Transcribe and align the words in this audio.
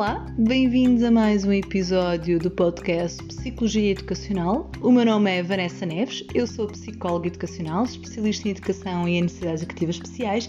Olá, 0.00 0.24
bem-vindos 0.38 1.02
a 1.02 1.10
mais 1.10 1.44
um 1.44 1.52
episódio 1.52 2.38
do 2.38 2.50
podcast 2.50 3.22
Psicologia 3.24 3.90
Educacional. 3.90 4.70
O 4.80 4.90
meu 4.90 5.04
nome 5.04 5.30
é 5.30 5.42
Vanessa 5.42 5.84
Neves, 5.84 6.24
eu 6.34 6.46
sou 6.46 6.66
psicóloga 6.68 7.26
educacional, 7.26 7.84
especialista 7.84 8.48
em 8.48 8.52
educação 8.52 9.06
e 9.06 9.18
em 9.18 9.22
necessidades 9.24 9.62
educativas 9.62 9.96
especiais, 9.96 10.48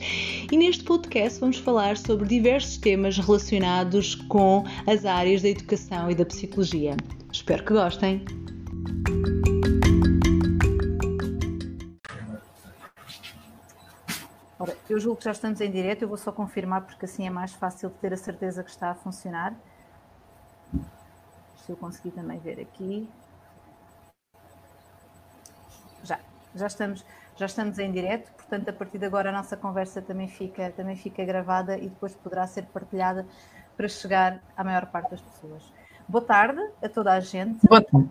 e 0.50 0.56
neste 0.56 0.86
podcast 0.86 1.42
vamos 1.42 1.58
falar 1.58 1.98
sobre 1.98 2.30
diversos 2.30 2.78
temas 2.78 3.18
relacionados 3.18 4.16
com 4.16 4.64
as 4.88 5.04
áreas 5.06 5.42
da 5.42 5.50
educação 5.50 6.10
e 6.10 6.16
da 6.16 6.24
psicologia. 6.24 6.96
Espero 7.30 7.66
que 7.66 7.74
gostem. 7.74 8.24
Eu 14.92 15.00
julgo 15.00 15.18
que 15.18 15.26
já 15.26 15.32
estamos 15.32 15.62
em 15.62 15.72
direto, 15.72 16.02
eu 16.02 16.08
vou 16.08 16.18
só 16.18 16.32
confirmar 16.32 16.82
porque 16.82 17.06
assim 17.06 17.26
é 17.26 17.30
mais 17.30 17.54
fácil 17.54 17.90
de 17.90 17.96
ter 17.96 18.14
a 18.14 18.18
certeza 18.18 18.62
que 18.64 18.70
está 18.70 18.92
a 18.92 18.96
funcionar. 18.96 19.56
Se 21.58 21.72
eu 21.72 21.78
conseguir 21.78 22.12
também 22.12 22.38
ver 22.40 22.60
aqui. 22.60 23.10
Já, 26.04 26.20
já 26.54 26.68
estamos, 26.68 27.06
já 27.38 27.46
estamos 27.46 27.80
em 27.80 27.92
direto, 27.92 28.32
portanto 28.34 28.70
a 28.70 28.74
partir 28.74 28.98
de 28.98 29.06
agora 29.06 29.30
a 29.30 29.32
nossa 29.32 29.56
conversa 29.56 30.02
também 30.02 30.28
fica, 30.28 30.72
também 30.72 30.96
fica 30.96 31.24
gravada 31.24 31.78
e 31.78 31.88
depois 31.88 32.14
poderá 32.16 32.46
ser 32.46 32.66
partilhada 32.66 33.26
para 33.78 33.88
chegar 33.88 34.42
à 34.58 34.64
maior 34.64 34.88
parte 34.88 35.12
das 35.12 35.22
pessoas. 35.22 35.64
Boa 36.08 36.24
tarde 36.24 36.62
a 36.84 36.90
toda 36.90 37.14
a 37.14 37.20
gente. 37.20 37.66
Boa 37.66 37.82
tarde. 37.82 38.10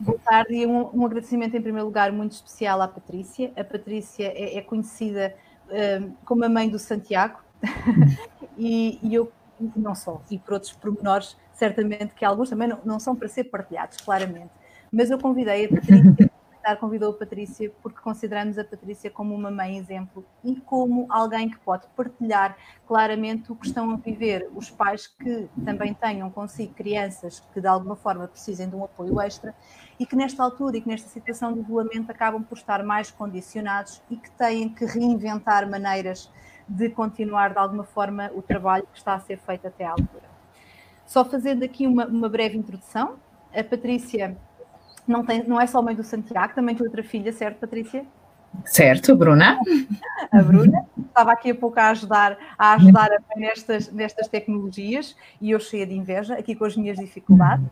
Boa 0.00 0.18
tarde 0.20 0.54
e 0.54 0.66
um, 0.66 1.00
um 1.00 1.04
agradecimento 1.04 1.56
em 1.56 1.60
primeiro 1.60 1.86
lugar 1.86 2.12
muito 2.12 2.32
especial 2.32 2.80
à 2.80 2.88
Patrícia. 2.88 3.52
A 3.56 3.64
Patrícia 3.64 4.26
é, 4.26 4.56
é 4.56 4.62
conhecida 4.62 5.34
como 6.24 6.44
a 6.44 6.48
mãe 6.48 6.68
do 6.68 6.78
Santiago, 6.78 7.40
e, 8.56 8.98
e, 9.02 9.14
eu 9.14 9.32
não 9.74 9.94
só, 9.94 10.20
e 10.30 10.38
por 10.38 10.54
outros 10.54 10.72
pormenores, 10.72 11.36
certamente 11.52 12.14
que 12.14 12.24
alguns 12.24 12.50
também 12.50 12.68
não, 12.68 12.78
não 12.84 13.00
são 13.00 13.16
para 13.16 13.28
ser 13.28 13.44
partilhados, 13.44 13.96
claramente. 13.98 14.50
Mas 14.92 15.10
eu 15.10 15.18
convidei 15.18 15.66
a 15.66 15.68
Patrícia, 15.68 16.30
convidou 16.74 17.10
a 17.10 17.12
Patrícia 17.12 17.70
porque 17.82 18.00
consideramos 18.00 18.58
a 18.58 18.64
Patrícia 18.64 19.10
como 19.10 19.34
uma 19.34 19.50
mãe 19.50 19.76
exemplo 19.76 20.24
e 20.42 20.56
como 20.56 21.06
alguém 21.10 21.48
que 21.48 21.58
pode 21.58 21.86
partilhar 21.94 22.56
claramente 22.88 23.52
o 23.52 23.54
que 23.54 23.66
estão 23.66 23.90
a 23.92 23.96
viver 23.96 24.50
os 24.54 24.70
pais 24.70 25.06
que 25.06 25.48
também 25.64 25.94
tenham 25.94 26.30
consigo 26.30 26.74
crianças 26.74 27.40
que 27.52 27.60
de 27.60 27.68
alguma 27.68 27.94
forma 27.94 28.26
precisem 28.26 28.68
de 28.68 28.74
um 28.74 28.82
apoio 28.82 29.20
extra 29.20 29.54
e 30.00 30.06
que 30.06 30.16
nesta 30.16 30.42
altura 30.42 30.78
e 30.78 30.80
que 30.80 30.88
nesta 30.88 31.08
situação 31.08 31.52
de 31.52 31.60
isolamento 31.60 32.10
acabam 32.10 32.42
por 32.42 32.56
estar 32.58 32.82
mais 32.82 33.10
condicionados 33.10 34.02
e 34.10 34.16
que 34.16 34.30
têm 34.32 34.68
que 34.68 34.84
reinventar 34.84 35.70
maneiras 35.70 36.32
de 36.68 36.88
continuar 36.88 37.52
de 37.52 37.58
alguma 37.58 37.84
forma 37.84 38.30
o 38.34 38.42
trabalho 38.42 38.86
que 38.92 38.98
está 38.98 39.14
a 39.14 39.20
ser 39.20 39.38
feito 39.38 39.68
até 39.68 39.84
à 39.84 39.90
altura. 39.90 40.26
Só 41.06 41.24
fazendo 41.24 41.64
aqui 41.64 41.86
uma, 41.86 42.06
uma 42.06 42.28
breve 42.28 42.58
introdução, 42.58 43.16
a 43.54 43.62
Patrícia 43.62 44.36
não, 45.06 45.24
tem, 45.24 45.42
não 45.44 45.60
é 45.60 45.66
só 45.66 45.80
mãe 45.82 45.94
do 45.94 46.02
Santiago, 46.02 46.54
também 46.54 46.74
tem 46.74 46.86
outra 46.86 47.02
filha, 47.02 47.32
certo, 47.32 47.58
Patrícia? 47.58 48.04
Certo, 48.64 49.14
Bruna. 49.14 49.58
A 50.32 50.42
Bruna 50.42 50.86
estava 51.06 51.32
aqui 51.32 51.50
a 51.50 51.54
pouco 51.54 51.78
a 51.78 51.90
ajudar, 51.90 52.38
a 52.58 52.74
ajudar 52.74 53.10
a 53.12 53.38
nestas, 53.38 53.92
nestas 53.92 54.28
tecnologias 54.28 55.14
e 55.40 55.50
eu 55.50 55.60
cheia 55.60 55.86
de 55.86 55.94
inveja, 55.94 56.34
aqui 56.34 56.54
com 56.54 56.64
as 56.64 56.76
minhas 56.76 56.96
dificuldades. 56.96 57.66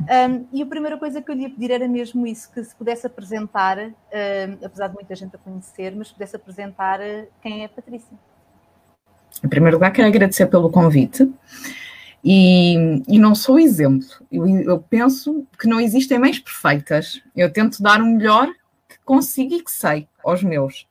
Um, 0.00 0.46
e 0.52 0.62
a 0.62 0.66
primeira 0.66 0.96
coisa 0.96 1.20
que 1.20 1.30
eu 1.30 1.34
lhe 1.34 1.42
ia 1.42 1.50
pedir 1.50 1.70
era 1.70 1.88
mesmo 1.88 2.26
isso, 2.26 2.52
que 2.52 2.62
se 2.62 2.74
pudesse 2.74 3.06
apresentar, 3.06 3.78
um, 3.78 3.92
apesar 4.64 4.88
de 4.88 4.94
muita 4.94 5.14
gente 5.14 5.34
a 5.34 5.38
conhecer, 5.38 5.94
mas 5.96 6.12
pudesse 6.12 6.36
apresentar 6.36 7.00
uh, 7.00 7.26
quem 7.42 7.62
é 7.62 7.64
a 7.66 7.68
Patrícia. 7.68 8.16
Em 9.42 9.48
primeiro 9.48 9.76
lugar, 9.76 9.92
quero 9.92 10.08
agradecer 10.08 10.46
pelo 10.46 10.70
convite. 10.70 11.32
E, 12.22 12.74
e, 13.08 13.18
não 13.18 13.34
sou 13.34 13.58
exemplo. 13.58 14.08
Eu, 14.30 14.46
eu, 14.46 14.78
penso 14.80 15.46
que 15.58 15.68
não 15.68 15.80
existem 15.80 16.18
mães 16.18 16.38
perfeitas. 16.38 17.22
Eu 17.34 17.52
tento 17.52 17.82
dar 17.82 18.02
o 18.02 18.06
melhor 18.06 18.48
que 18.88 18.98
consigo 19.04 19.54
e 19.54 19.62
que 19.62 19.70
sei 19.70 20.08
aos 20.24 20.42
meus 20.42 20.86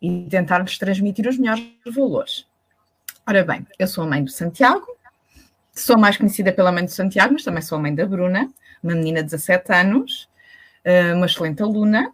e 0.00 0.26
tentar-lhes 0.28 0.78
transmitir 0.78 1.28
os 1.28 1.38
melhores 1.38 1.64
valores. 1.86 2.46
Ora 3.26 3.44
bem, 3.44 3.66
eu 3.78 3.86
sou 3.86 4.04
a 4.04 4.06
mãe 4.06 4.24
do 4.24 4.30
Santiago, 4.30 4.86
sou 5.74 5.98
mais 5.98 6.16
conhecida 6.16 6.52
pela 6.52 6.72
mãe 6.72 6.84
do 6.84 6.90
Santiago, 6.90 7.34
mas 7.34 7.44
também 7.44 7.62
sou 7.62 7.78
a 7.78 7.80
mãe 7.80 7.94
da 7.94 8.06
Bruna, 8.06 8.50
uma 8.82 8.94
menina 8.94 9.22
de 9.22 9.30
17 9.30 9.72
anos, 9.72 10.28
eh, 10.84 11.12
uma 11.14 11.26
excelente 11.26 11.62
aluna, 11.62 12.12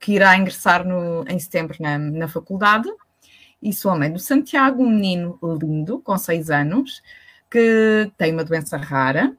que 0.00 0.12
irá 0.12 0.36
ingressar 0.36 0.86
no, 0.86 1.24
em 1.28 1.38
setembro 1.38 1.76
na, 1.80 1.98
na 1.98 2.28
faculdade, 2.28 2.88
e 3.62 3.72
sou 3.72 3.90
a 3.90 3.96
mãe 3.96 4.10
do 4.10 4.18
Santiago, 4.18 4.82
um 4.82 4.90
menino 4.90 5.38
lindo, 5.60 6.00
com 6.00 6.16
6 6.16 6.50
anos, 6.50 7.02
que 7.50 8.10
tem 8.16 8.32
uma 8.32 8.44
doença 8.44 8.76
rara 8.76 9.36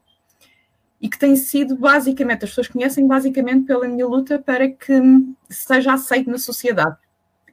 e 1.01 1.07
que 1.07 1.17
tem 1.17 1.35
sido 1.35 1.77
basicamente, 1.77 2.43
as 2.43 2.49
pessoas 2.49 2.67
conhecem 2.67 3.07
basicamente 3.07 3.65
pela 3.65 3.87
minha 3.87 4.05
luta 4.05 4.37
para 4.39 4.69
que 4.69 5.01
seja 5.49 5.93
aceito 5.93 6.29
na 6.29 6.37
sociedade. 6.37 6.97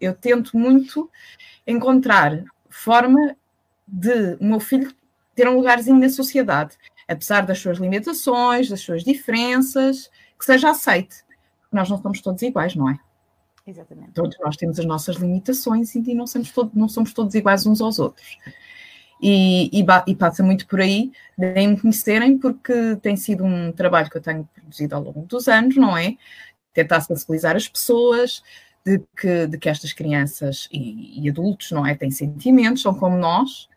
Eu 0.01 0.15
tento 0.15 0.57
muito 0.57 1.11
encontrar 1.67 2.45
forma 2.69 3.37
de 3.87 4.37
o 4.41 4.45
meu 4.45 4.61
filho 4.61 4.93
ter 5.35 5.49
um 5.49 5.57
lugarzinho 5.57 5.99
na 5.99 6.09
sociedade, 6.09 6.77
apesar 7.07 7.43
das 7.43 7.59
suas 7.59 7.79
limitações, 7.79 8.69
das 8.69 8.81
suas 8.81 9.05
diferenças, 9.05 10.11
que 10.39 10.45
seja 10.45 10.71
aceite. 10.71 11.25
Nós 11.71 11.89
não 11.89 12.01
somos 12.01 12.21
todos 12.21 12.43
iguais, 12.43 12.75
não 12.75 12.91
é? 12.91 12.99
Exatamente. 13.67 14.13
Todos 14.13 14.37
nós 14.41 14.57
temos 14.57 14.79
as 14.79 14.87
nossas 14.87 15.17
limitações 15.17 15.95
e 15.95 16.15
não 16.15 16.27
somos, 16.27 16.51
todo, 16.51 16.71
não 16.75 16.89
somos 16.89 17.13
todos 17.13 17.35
iguais 17.35 17.67
uns 17.67 17.81
aos 17.81 17.99
outros. 17.99 18.39
E, 19.21 19.71
e, 19.81 19.87
e, 20.07 20.15
passa 20.15 20.43
muito 20.43 20.67
por 20.67 20.81
aí, 20.81 21.11
de 21.39 21.67
me 21.67 21.81
conhecerem, 21.81 22.37
porque 22.37 22.97
tem 22.97 23.17
sido 23.17 23.45
um 23.45 23.73
trabalho 23.73 24.11
que 24.11 24.19
eu 24.19 24.23
tenho 24.23 24.47
produzido 24.55 24.95
ao 24.95 25.03
longo 25.03 25.23
dos 25.23 25.49
anos, 25.49 25.75
não 25.77 25.97
é? 25.97 26.17
Tentar 26.75 27.01
sensibilizar 27.01 27.57
as 27.57 27.67
pessoas 27.67 28.43
de 28.85 29.03
que, 29.17 29.47
de 29.47 29.59
que 29.59 29.69
estas 29.69 29.93
crianças 29.93 30.69
e, 30.71 31.25
e 31.25 31.29
adultos, 31.31 31.73
não 31.73 31.87
é? 31.87 31.95
Têm 31.95 32.11
sentimentos, 32.11 32.83
são 32.83 32.95
como 32.95 33.17
nós, 33.17 33.69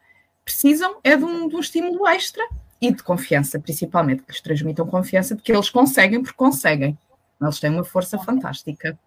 precisam 0.43 0.99
é 1.03 1.15
de 1.15 1.23
um, 1.23 1.47
de 1.47 1.55
um 1.55 1.59
estímulo 1.59 2.07
extra 2.07 2.43
e 2.81 2.93
de 2.93 3.03
confiança, 3.03 3.59
principalmente, 3.59 4.23
que 4.23 4.31
lhes 4.31 4.41
transmitam 4.41 4.87
confiança 4.87 5.35
de 5.35 5.41
que 5.41 5.51
eles 5.51 5.69
conseguem 5.69 6.21
porque 6.21 6.37
conseguem. 6.37 6.97
Eles 7.41 7.59
têm 7.59 7.69
uma 7.69 7.83
força 7.83 8.17
fantástica. 8.17 8.97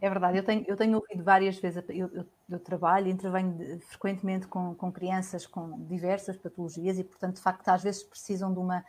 É 0.00 0.08
verdade, 0.08 0.38
eu 0.38 0.44
tenho, 0.44 0.64
eu 0.66 0.76
tenho 0.76 0.96
ouvido 0.96 1.24
várias 1.24 1.58
vezes, 1.58 1.82
eu, 1.88 2.08
eu, 2.08 2.26
eu 2.50 2.60
trabalho, 2.60 3.08
intervenho 3.08 3.80
frequentemente 3.88 4.46
com, 4.46 4.74
com 4.74 4.92
crianças 4.92 5.46
com 5.46 5.84
diversas 5.86 6.36
patologias 6.36 6.98
e, 6.98 7.04
portanto, 7.04 7.36
de 7.36 7.42
facto, 7.42 7.68
às 7.68 7.82
vezes 7.82 8.02
precisam 8.02 8.52
de 8.52 8.58
uma, 8.58 8.84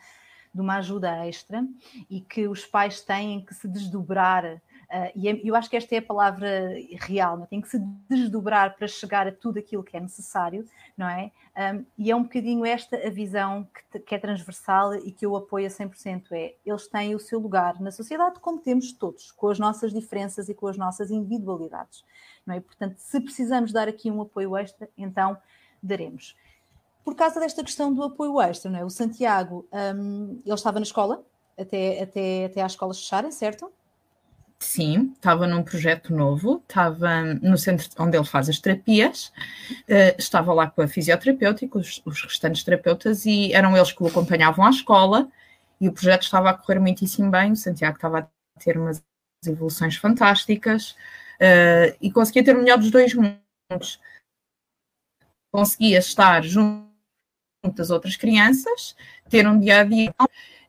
de 0.54 0.62
uma 0.62 0.78
ajuda 0.78 1.26
extra 1.26 1.66
e 2.10 2.22
que 2.22 2.48
os 2.48 2.66
pais 2.66 3.02
têm 3.02 3.46
que 3.46 3.54
se 3.54 3.68
desdobrar 3.68 4.62
Uh, 4.90 5.12
e 5.16 5.28
é, 5.28 5.42
eu 5.44 5.54
acho 5.54 5.70
que 5.70 5.76
esta 5.76 5.94
é 5.96 5.98
a 5.98 6.02
palavra 6.02 6.74
real, 7.02 7.36
não? 7.36 7.44
É? 7.44 7.48
tem 7.48 7.60
que 7.60 7.68
se 7.68 7.78
desdobrar 8.10 8.78
para 8.78 8.88
chegar 8.88 9.28
a 9.28 9.32
tudo 9.34 9.60
aquilo 9.60 9.84
que 9.84 9.98
é 9.98 10.00
necessário, 10.00 10.66
não 10.98 11.10
é? 11.10 11.32
Um, 11.58 11.86
e 11.98 12.10
é 12.10 12.16
um 12.16 12.24
bocadinho 12.24 12.66
esta 12.66 12.96
a 12.96 13.10
visão 13.10 13.68
que, 13.92 14.00
que, 14.00 14.16
é 14.16 14.18
transversal 14.18 14.96
e 14.96 15.12
que 15.12 15.26
eu 15.26 15.36
apoio 15.36 15.68
a 15.68 15.70
100%, 15.70 16.28
é 16.32 16.56
eles 16.66 16.88
têm 16.88 17.16
o 17.16 17.20
seu 17.20 17.38
lugar 17.38 17.82
na 17.82 17.92
sociedade 17.92 18.40
como 18.40 18.60
temos 18.60 18.94
todos, 18.94 19.32
com 19.34 19.50
as 19.50 19.60
nossas 19.60 19.92
diferenças 19.92 20.48
e 20.48 20.54
com 20.54 20.68
as 20.68 20.78
nossas 20.78 21.12
individualidades, 21.12 22.06
não 22.46 22.56
é? 22.56 22.62
Portanto, 22.62 22.96
se 22.98 23.20
precisamos 23.20 23.74
dar 23.74 23.90
aqui 23.90 24.10
um 24.10 24.22
apoio 24.22 24.56
extra, 24.56 24.88
então 24.98 25.38
daremos. 25.84 26.34
Por 27.04 27.14
causa 27.14 27.42
desta 27.42 27.62
questão 27.62 27.94
do 27.94 28.04
apoio 28.04 28.40
extra, 28.42 28.72
não 28.72 28.80
é? 28.80 28.86
O 28.86 28.90
Santiago, 28.90 29.68
um, 29.96 30.42
ele 30.46 30.56
estava 30.56 30.80
na 30.80 30.84
escola, 30.84 31.26
até, 31.58 32.04
até, 32.04 32.46
até 32.46 32.62
às 32.62 32.72
escolas 32.72 33.00
fecharem, 33.00 33.32
certo? 33.32 33.70
Sim, 34.78 35.12
estava 35.16 35.48
num 35.48 35.64
projeto 35.64 36.14
novo, 36.14 36.62
estava 36.62 37.24
no 37.42 37.58
centro 37.58 37.90
onde 37.98 38.16
ele 38.16 38.24
faz 38.24 38.48
as 38.48 38.60
terapias, 38.60 39.34
uh, 39.90 40.14
estava 40.20 40.54
lá 40.54 40.70
com 40.70 40.84
a 40.84 40.88
fisioterapeuta 40.88 41.68
com 41.68 41.80
os, 41.80 42.00
os, 42.06 42.22
restantes 42.22 42.64
terapeutas 42.64 43.26
e 43.26 43.52
eram 43.54 43.76
eles 43.76 43.92
que 43.92 44.04
o 44.04 44.06
acompanhavam 44.06 44.64
à 44.64 44.70
escola 44.70 45.32
e 45.82 45.90
o 45.90 45.92
projeto 45.92 46.22
estava 46.22 46.52
a 46.52 46.54
correr 46.54 46.78
muitíssimo 46.78 47.32
bem, 47.32 47.54
o 47.54 47.56
Santiago 47.56 47.96
estava 47.96 48.20
a 48.20 48.60
ter 48.60 48.78
umas 48.78 49.04
evoluções 49.48 49.96
fantásticas 49.96 50.92
uh, 50.92 51.98
e 52.00 52.12
conseguia 52.12 52.44
ter 52.44 52.56
o 52.56 52.60
melhor 52.60 52.78
dos 52.78 52.92
dois 52.92 53.16
mundos. 53.16 54.00
Conseguia 55.52 55.98
estar 55.98 56.44
junto 56.44 56.86
das 57.74 57.90
outras 57.90 58.16
crianças, 58.16 58.96
ter 59.28 59.48
um 59.48 59.60
dia 59.60 59.80
a 59.80 59.84
dia 59.84 60.14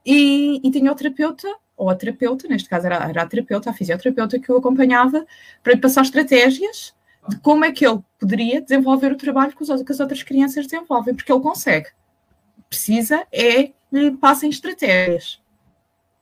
e, 0.02 0.66
e 0.66 0.70
tinha 0.70 0.90
o 0.90 0.94
terapeuta 0.94 1.46
ou 1.78 1.88
a 1.88 1.94
terapeuta, 1.94 2.48
neste 2.48 2.68
caso 2.68 2.86
era, 2.86 2.96
era 3.08 3.22
a 3.22 3.26
terapeuta, 3.26 3.70
a 3.70 3.72
fisioterapeuta 3.72 4.38
que 4.38 4.50
o 4.50 4.56
acompanhava, 4.56 5.24
para 5.62 5.72
lhe 5.72 5.80
passar 5.80 6.02
estratégias 6.02 6.94
de 7.28 7.38
como 7.38 7.64
é 7.64 7.70
que 7.70 7.86
ele 7.86 8.00
poderia 8.18 8.60
desenvolver 8.60 9.12
o 9.12 9.16
trabalho 9.16 9.54
que, 9.54 9.62
os, 9.62 9.82
que 9.82 9.92
as 9.92 10.00
outras 10.00 10.22
crianças 10.22 10.66
desenvolvem, 10.66 11.14
porque 11.14 11.32
ele 11.32 11.40
consegue. 11.40 11.88
Precisa 12.68 13.26
é 13.32 13.70
lhe 13.92 14.10
passem 14.18 14.50
estratégias. 14.50 15.40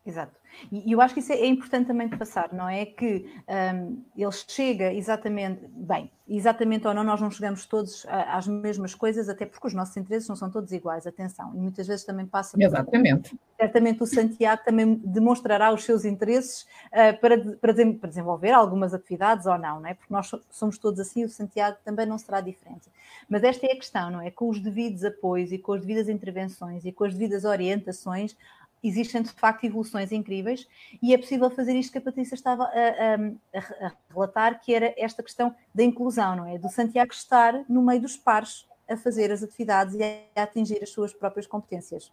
Exato. 0.04 0.32
E 0.70 0.92
eu 0.92 1.00
acho 1.00 1.14
que 1.14 1.20
isso 1.20 1.32
é, 1.32 1.36
é 1.36 1.46
importante 1.46 1.86
também 1.86 2.08
de 2.08 2.16
passar, 2.16 2.52
não 2.52 2.68
é? 2.68 2.84
Que 2.86 3.26
um, 3.74 4.02
ele 4.16 4.32
chega 4.32 4.92
exatamente, 4.92 5.60
bem, 5.68 6.10
exatamente 6.28 6.86
ou 6.88 6.94
não, 6.94 7.04
nós 7.04 7.20
não 7.20 7.30
chegamos 7.30 7.66
todos 7.66 8.04
às 8.08 8.46
mesmas 8.46 8.94
coisas, 8.94 9.28
até 9.28 9.46
porque 9.46 9.66
os 9.66 9.74
nossos 9.74 9.96
interesses 9.96 10.28
não 10.28 10.36
são 10.36 10.50
todos 10.50 10.72
iguais, 10.72 11.06
atenção, 11.06 11.52
e 11.54 11.58
muitas 11.58 11.86
vezes 11.86 12.04
também 12.04 12.26
passa. 12.26 12.56
Exatamente. 12.60 13.38
Certamente 13.56 14.02
o 14.02 14.06
Santiago 14.06 14.62
também 14.64 14.94
demonstrará 15.04 15.72
os 15.72 15.84
seus 15.84 16.04
interesses 16.04 16.62
uh, 16.88 17.18
para, 17.20 17.38
para, 17.38 17.74
para, 17.74 18.08
desenvolver 18.08 18.50
algumas 18.50 18.92
atividades 18.92 19.46
ou 19.46 19.56
não, 19.56 19.80
não 19.80 19.88
é? 19.88 19.94
Porque 19.94 20.12
nós 20.12 20.30
somos 20.50 20.78
todos 20.78 21.00
assim, 21.00 21.24
o 21.24 21.28
Santiago 21.28 21.76
também 21.84 22.06
não 22.06 22.18
será 22.18 22.40
diferente. 22.40 22.88
Mas 23.28 23.42
esta 23.44 23.66
é 23.66 23.72
a 23.72 23.76
questão, 23.76 24.10
não 24.10 24.20
é? 24.20 24.30
Com 24.30 24.48
os 24.48 24.60
devidos 24.60 25.04
apoios 25.04 25.52
e 25.52 25.58
com 25.58 25.72
as 25.72 25.80
devidas 25.80 26.08
intervenções 26.08 26.84
e 26.84 26.92
com 26.92 27.04
as 27.04 27.14
devidas 27.14 27.44
orientações, 27.44 28.36
existem 28.82 29.22
de 29.22 29.30
facto 29.30 29.64
evoluções 29.64 30.12
incríveis 30.12 30.66
e 31.02 31.12
é 31.12 31.18
possível 31.18 31.50
fazer 31.50 31.74
isto 31.74 31.92
que 31.92 31.98
a 31.98 32.02
Patrícia 32.02 32.34
estava 32.34 32.64
a, 32.64 32.68
a, 32.68 33.86
a, 33.86 33.92
relatar, 34.10 34.60
que 34.60 34.74
era 34.74 34.94
esta 34.96 35.22
questão 35.22 35.54
da 35.74 35.82
inclusão, 35.82 36.36
não 36.36 36.46
é? 36.46 36.58
Do 36.58 36.68
Santiago 36.68 37.12
estar 37.12 37.64
no 37.68 37.82
meio 37.82 38.00
dos 38.00 38.16
pares 38.16 38.66
a 38.88 38.96
fazer 38.96 39.32
as 39.32 39.42
atividades 39.42 39.94
e 39.94 40.02
a 40.34 40.42
atingir 40.42 40.82
as 40.82 40.90
suas 40.90 41.12
próprias 41.12 41.46
competências. 41.46 42.12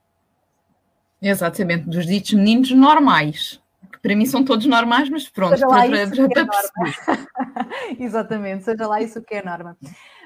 Exatamente, 1.22 1.88
dos 1.88 2.06
ditos 2.06 2.34
meninos 2.34 2.72
normais. 2.72 3.62
Que 3.92 4.00
para 4.00 4.16
mim 4.16 4.26
são 4.26 4.44
todos 4.44 4.66
normais, 4.66 5.10
mas 5.10 5.30
pronto, 5.30 5.54
seja 5.54 5.68
para, 5.68 5.88
para, 6.10 6.30
para, 6.30 6.46
para 6.46 7.68
Exatamente, 8.00 8.64
seja 8.64 8.88
lá 8.88 9.02
isso 9.02 9.22
que 9.22 9.36
é 9.36 9.44
norma. 9.44 9.78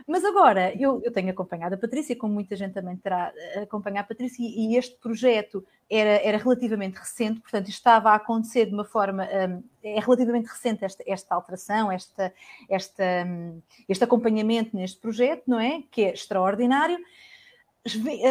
Mas 0.08 0.24
agora, 0.24 0.74
eu, 0.80 1.02
eu 1.04 1.12
tenho 1.12 1.30
acompanhado 1.30 1.76
a 1.76 1.78
Patrícia, 1.78 2.16
como 2.16 2.34
muita 2.34 2.56
gente 2.56 2.74
também 2.74 2.96
terá 2.96 3.34
eh, 3.36 3.60
acompanhado 3.60 4.06
a 4.06 4.08
Patrícia, 4.08 4.42
e, 4.42 4.72
e 4.72 4.78
este 4.78 4.96
projeto 4.96 5.66
era, 5.90 6.22
era 6.26 6.38
relativamente 6.38 6.96
recente, 6.96 7.42
portanto, 7.42 7.68
estava 7.68 8.12
a 8.12 8.16
acontecer 8.16 8.68
de 8.68 8.74
uma 8.74 8.86
forma. 8.86 9.26
Um, 9.26 9.62
é 9.84 10.00
relativamente 10.00 10.48
recente 10.48 10.86
esta, 10.86 11.04
esta 11.06 11.36
alteração, 11.36 11.92
esta, 11.92 12.34
esta, 12.70 13.04
um, 13.26 13.62
este 13.90 14.02
acompanhamento 14.06 14.78
neste 14.78 14.98
projeto, 14.98 15.44
não 15.46 15.60
é? 15.60 15.84
Que 15.92 16.06
é 16.06 16.14
extraordinário. 16.14 16.98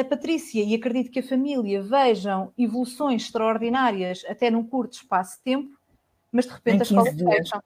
A 0.01 0.05
Patrícia 0.05 0.63
e 0.63 0.75
acredito 0.75 1.11
que 1.11 1.19
a 1.19 1.23
família 1.23 1.83
vejam 1.83 2.53
evoluções 2.59 3.25
extraordinárias 3.25 4.25
até 4.29 4.51
num 4.51 4.65
curto 4.65 4.95
espaço 4.95 5.37
de 5.39 5.43
tempo, 5.43 5.79
mas 6.33 6.47
de 6.47 6.53
repente 6.53 6.83
as 6.83 6.91
escolas 6.91 7.17
dias. 7.17 7.35
fecham. 7.37 7.63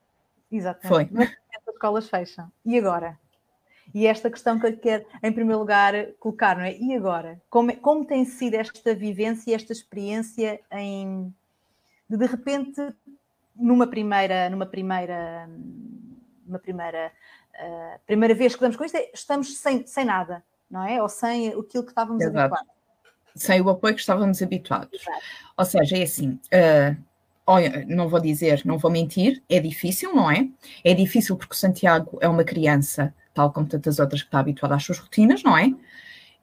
Exatamente. 0.50 0.88
Foi. 0.88 1.08
Mas 1.12 1.28
de 1.28 1.34
repente 1.34 1.62
as 1.68 1.74
escolas 1.74 2.08
fecham. 2.08 2.52
E 2.64 2.78
agora? 2.78 3.18
E 3.94 4.06
esta 4.06 4.30
questão 4.30 4.58
que 4.58 4.66
eu 4.66 4.76
quero, 4.76 5.04
em 5.22 5.32
primeiro 5.32 5.58
lugar, 5.58 5.94
colocar, 6.18 6.56
não 6.56 6.64
é? 6.64 6.76
E 6.76 6.94
agora? 6.94 7.40
Como, 7.48 7.76
como 7.78 8.04
tem 8.04 8.24
sido 8.24 8.54
esta 8.54 8.94
vivência, 8.94 9.54
esta 9.54 9.72
experiência 9.72 10.60
em 10.70 11.32
de, 12.10 12.16
de 12.16 12.26
repente, 12.26 12.80
numa 13.54 13.86
primeira, 13.86 14.50
numa 14.50 14.66
primeira, 14.66 15.48
numa 16.44 16.58
primeira, 16.58 17.12
uh, 17.54 18.00
primeira 18.04 18.34
vez 18.34 18.56
que 18.56 18.60
damos 18.60 18.76
com 18.76 18.84
isto, 18.84 18.96
é, 18.96 19.10
estamos 19.14 19.56
sem, 19.56 19.86
sem 19.86 20.04
nada, 20.04 20.42
não 20.68 20.84
é? 20.84 21.00
Ou 21.00 21.08
sem 21.08 21.48
aquilo 21.48 21.84
que 21.84 21.90
estávamos 21.90 22.22
Exato. 22.22 22.38
habituados. 22.38 22.72
Sem 23.36 23.60
o 23.60 23.70
apoio 23.70 23.94
que 23.94 24.00
estávamos 24.00 24.42
habituados. 24.42 25.00
Exato. 25.00 25.24
Ou 25.56 25.64
seja, 25.64 25.98
é 25.98 26.02
assim, 26.02 26.30
uh, 26.30 27.09
olha, 27.50 27.84
não 27.88 28.08
vou 28.08 28.20
dizer, 28.20 28.62
não 28.64 28.78
vou 28.78 28.90
mentir, 28.90 29.42
é 29.48 29.58
difícil, 29.58 30.14
não 30.14 30.30
é? 30.30 30.48
É 30.84 30.94
difícil 30.94 31.36
porque 31.36 31.54
o 31.54 31.56
Santiago 31.56 32.16
é 32.20 32.28
uma 32.28 32.44
criança 32.44 33.12
tal 33.34 33.52
como 33.52 33.66
tantas 33.66 33.98
outras 33.98 34.22
que 34.22 34.28
está 34.28 34.38
habituada 34.38 34.74
às 34.74 34.84
suas 34.84 34.98
rotinas, 34.98 35.42
não 35.42 35.56
é? 35.56 35.74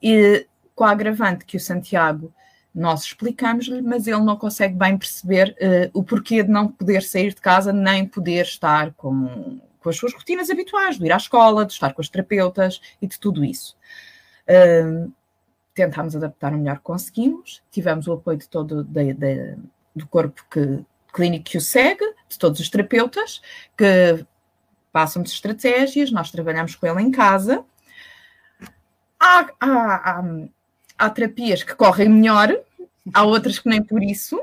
E 0.01 0.45
com 0.75 0.83
a 0.83 0.91
agravante 0.91 1.45
que 1.45 1.57
o 1.57 1.59
Santiago 1.59 2.33
nós 2.73 3.03
explicamos-lhe, 3.03 3.81
mas 3.81 4.05
ele 4.05 4.21
não 4.21 4.35
consegue 4.35 4.75
bem 4.75 4.97
perceber 4.97 5.55
uh, 5.61 5.99
o 5.99 6.03
porquê 6.03 6.43
de 6.43 6.49
não 6.49 6.67
poder 6.67 7.01
sair 7.01 7.33
de 7.33 7.41
casa 7.41 7.71
nem 7.73 8.05
poder 8.05 8.43
estar 8.43 8.93
com, 8.93 9.59
com 9.79 9.89
as 9.89 9.95
suas 9.95 10.13
rotinas 10.13 10.49
habituais, 10.49 10.97
de 10.97 11.05
ir 11.05 11.11
à 11.11 11.17
escola, 11.17 11.65
de 11.65 11.73
estar 11.73 11.93
com 11.93 12.01
os 12.01 12.09
terapeutas 12.09 12.81
e 13.01 13.07
de 13.07 13.19
tudo 13.19 13.43
isso. 13.43 13.75
Uh, 14.47 15.11
tentámos 15.73 16.15
adaptar 16.15 16.53
o 16.53 16.57
melhor 16.57 16.77
que 16.77 16.83
conseguimos, 16.83 17.63
tivemos 17.71 18.07
o 18.07 18.13
apoio 18.13 18.37
de 18.37 18.47
todo 18.47 18.83
de, 18.83 19.13
do 19.95 20.07
corpo 20.07 20.45
que, 20.49 20.85
clínico 21.17 21.45
que 21.45 21.57
o 21.57 21.61
segue, 21.61 22.05
de 22.29 22.37
todos 22.37 22.59
os 22.59 22.69
terapeutas, 22.69 23.41
que 23.75 24.23
passam-nos 24.91 25.31
estratégias, 25.31 26.11
nós 26.11 26.29
trabalhamos 26.29 26.75
com 26.75 26.85
ele 26.85 27.01
em 27.01 27.11
casa. 27.11 27.65
Há, 29.19 29.49
há, 29.59 29.95
há, 29.95 30.23
há, 30.97 31.09
terapias 31.09 31.63
que 31.63 31.73
correm 31.75 32.07
melhor, 32.07 32.55
há 33.11 33.23
outras 33.23 33.57
que 33.57 33.67
nem 33.67 33.81
por 33.81 34.03
isso, 34.03 34.39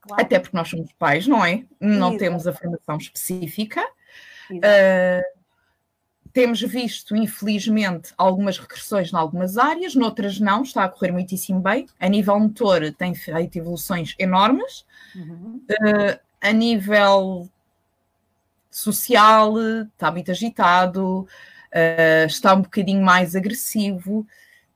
claro. 0.00 0.22
até 0.22 0.38
porque 0.38 0.56
nós 0.56 0.68
somos 0.68 0.92
pais, 0.92 1.26
não 1.26 1.44
é? 1.44 1.64
Não 1.80 2.10
Exato. 2.10 2.18
temos 2.18 2.46
a 2.46 2.52
formação 2.52 2.96
específica. 2.96 3.84
Uh, 4.50 5.35
temos 6.36 6.60
visto, 6.60 7.16
infelizmente, 7.16 8.12
algumas 8.14 8.58
regressões 8.58 9.10
em 9.10 9.16
algumas 9.16 9.56
áreas, 9.56 9.94
noutras 9.94 10.38
não, 10.38 10.64
está 10.64 10.84
a 10.84 10.88
correr 10.90 11.10
muitíssimo 11.10 11.60
bem. 11.60 11.86
A 11.98 12.10
nível 12.10 12.38
motor, 12.38 12.92
tem 12.92 13.14
feito 13.14 13.56
evoluções 13.56 14.14
enormes. 14.18 14.84
Uhum. 15.14 15.62
Uh, 15.70 16.20
a 16.42 16.52
nível 16.52 17.48
social, 18.70 19.54
está 19.58 20.10
muito 20.10 20.30
agitado, 20.30 21.20
uh, 21.20 22.26
está 22.26 22.52
um 22.52 22.60
bocadinho 22.60 23.02
mais 23.02 23.34
agressivo, 23.34 24.26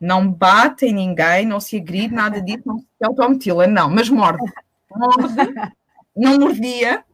não 0.01 0.33
bate 0.33 0.87
em 0.87 0.95
ninguém, 0.95 1.45
não 1.45 1.61
se 1.61 1.77
agride, 1.77 2.15
nada 2.15 2.41
disso, 2.41 2.63
não 2.65 2.79
se 2.79 3.05
automutila, 3.05 3.67
não, 3.67 3.91
mas 3.91 4.09
morde. 4.09 4.51
Morde, 4.97 5.37
não 6.17 6.39
mordia. 6.39 7.05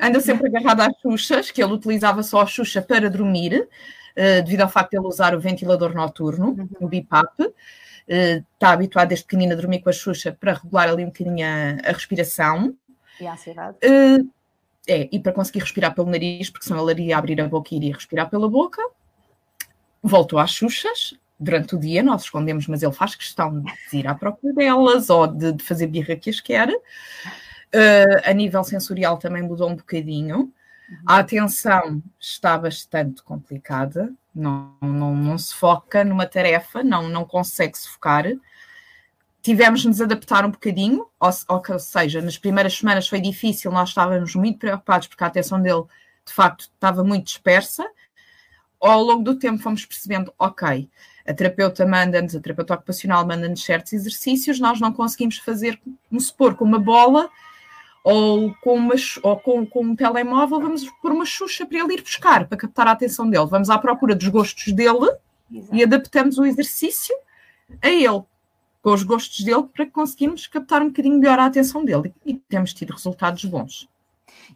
Anda 0.00 0.20
sempre 0.20 0.48
agarrado 0.48 0.80
às 0.80 1.00
xuxas, 1.00 1.50
que 1.50 1.62
ele 1.62 1.72
utilizava 1.72 2.22
só 2.22 2.42
a 2.42 2.46
xuxa 2.46 2.82
para 2.82 3.08
dormir, 3.10 3.68
uh, 4.16 4.42
devido 4.44 4.62
ao 4.62 4.68
facto 4.68 4.90
de 4.90 4.98
ele 4.98 5.06
usar 5.06 5.34
o 5.34 5.40
ventilador 5.40 5.94
noturno, 5.94 6.48
uhum. 6.48 6.68
o 6.80 6.88
BIPAP. 6.88 7.40
Uh, 7.40 8.44
está 8.54 8.70
habituado 8.70 9.08
desde 9.08 9.24
pequenino 9.24 9.52
a 9.52 9.56
dormir 9.56 9.80
com 9.80 9.90
a 9.90 9.92
xuxa 9.92 10.36
para 10.38 10.54
regular 10.54 10.88
ali 10.88 11.02
um 11.02 11.08
bocadinho 11.08 11.44
a, 11.46 11.88
a 11.88 11.92
respiração. 11.92 12.74
E 13.20 13.26
a 13.26 13.32
ansiedade. 13.32 13.76
Uh, 13.84 14.28
é, 14.88 15.08
e 15.10 15.18
para 15.18 15.32
conseguir 15.32 15.60
respirar 15.60 15.94
pelo 15.94 16.08
nariz, 16.08 16.48
porque 16.48 16.66
senão 16.66 16.88
ele 16.88 17.02
iria 17.02 17.18
abrir 17.18 17.40
a 17.40 17.48
boca 17.48 17.70
e 17.72 17.76
iria 17.76 17.94
respirar 17.94 18.30
pela 18.30 18.48
boca. 18.48 18.80
Voltou 20.02 20.38
às 20.38 20.52
xuxas. 20.52 21.14
Durante 21.38 21.74
o 21.74 21.78
dia 21.78 22.02
nós 22.02 22.22
escondemos, 22.22 22.66
mas 22.66 22.82
ele 22.82 22.92
faz 22.92 23.14
questão 23.14 23.60
de 23.60 23.98
ir 23.98 24.06
à 24.06 24.14
procura 24.14 24.54
delas 24.54 25.10
ou 25.10 25.26
de, 25.26 25.52
de 25.52 25.62
fazer 25.62 25.88
birra 25.88 26.16
que 26.16 26.30
as 26.30 26.40
quer. 26.40 26.68
Uh, 27.74 28.22
a 28.24 28.32
nível 28.32 28.64
sensorial 28.64 29.18
também 29.18 29.42
mudou 29.42 29.68
um 29.68 29.76
bocadinho. 29.76 30.52
A 31.04 31.18
atenção 31.18 32.02
está 32.18 32.56
bastante 32.56 33.22
complicada, 33.22 34.12
não, 34.34 34.72
não, 34.80 35.14
não 35.14 35.36
se 35.36 35.52
foca 35.52 36.04
numa 36.04 36.26
tarefa, 36.26 36.84
não, 36.84 37.08
não 37.08 37.24
consegue 37.24 37.76
se 37.76 37.88
focar 37.88 38.24
tivemos 39.46 39.82
de 39.82 39.86
nos 39.86 40.00
adaptar 40.00 40.44
um 40.44 40.50
bocadinho, 40.50 41.06
ou, 41.20 41.30
ou, 41.48 41.78
seja, 41.78 42.20
nas 42.20 42.36
primeiras 42.36 42.76
semanas 42.76 43.06
foi 43.06 43.20
difícil, 43.20 43.70
nós 43.70 43.90
estávamos 43.90 44.34
muito 44.34 44.58
preocupados 44.58 45.06
porque 45.06 45.22
a 45.22 45.28
atenção 45.28 45.62
dele, 45.62 45.84
de 46.24 46.32
facto, 46.32 46.62
estava 46.62 47.04
muito 47.04 47.26
dispersa. 47.26 47.88
Ao 48.80 49.00
longo 49.00 49.22
do 49.22 49.38
tempo 49.38 49.62
fomos 49.62 49.86
percebendo, 49.86 50.34
ok, 50.36 50.90
a 51.24 51.32
terapeuta 51.32 51.86
manda-nos, 51.86 52.34
a 52.34 52.40
terapeuta 52.40 52.74
ocupacional 52.74 53.24
manda-nos 53.24 53.62
certos 53.64 53.92
exercícios, 53.92 54.58
nós 54.58 54.80
não 54.80 54.92
conseguimos 54.92 55.38
fazer, 55.38 55.80
vamos 56.10 56.26
supor, 56.26 56.56
com 56.56 56.64
uma 56.64 56.80
bola 56.80 57.30
ou 58.08 58.54
com, 58.62 58.74
uma, 58.74 58.94
ou 59.24 59.36
com, 59.36 59.66
com 59.66 59.82
um 59.82 59.96
telemóvel, 59.96 60.60
vamos 60.60 60.88
pôr 61.02 61.10
uma 61.10 61.26
xuxa 61.26 61.66
para 61.66 61.80
ele 61.80 61.94
ir 61.94 62.02
buscar, 62.02 62.46
para 62.46 62.56
captar 62.56 62.86
a 62.86 62.92
atenção 62.92 63.28
dele. 63.28 63.46
Vamos 63.46 63.68
à 63.68 63.76
procura 63.78 64.14
dos 64.14 64.28
gostos 64.28 64.72
dele 64.72 65.10
Exato. 65.52 65.74
e 65.74 65.82
adaptamos 65.82 66.38
o 66.38 66.44
exercício 66.44 67.12
a 67.82 67.88
ele 67.88 68.22
com 68.80 68.92
os 68.92 69.02
gostos 69.02 69.44
dele 69.44 69.64
para 69.74 69.86
conseguirmos 69.86 70.46
captar 70.46 70.82
um 70.82 70.86
bocadinho 70.86 71.18
melhor 71.18 71.40
a 71.40 71.46
atenção 71.46 71.84
dele 71.84 72.14
e 72.24 72.34
temos 72.34 72.72
tido 72.72 72.92
resultados 72.92 73.44
bons. 73.44 73.88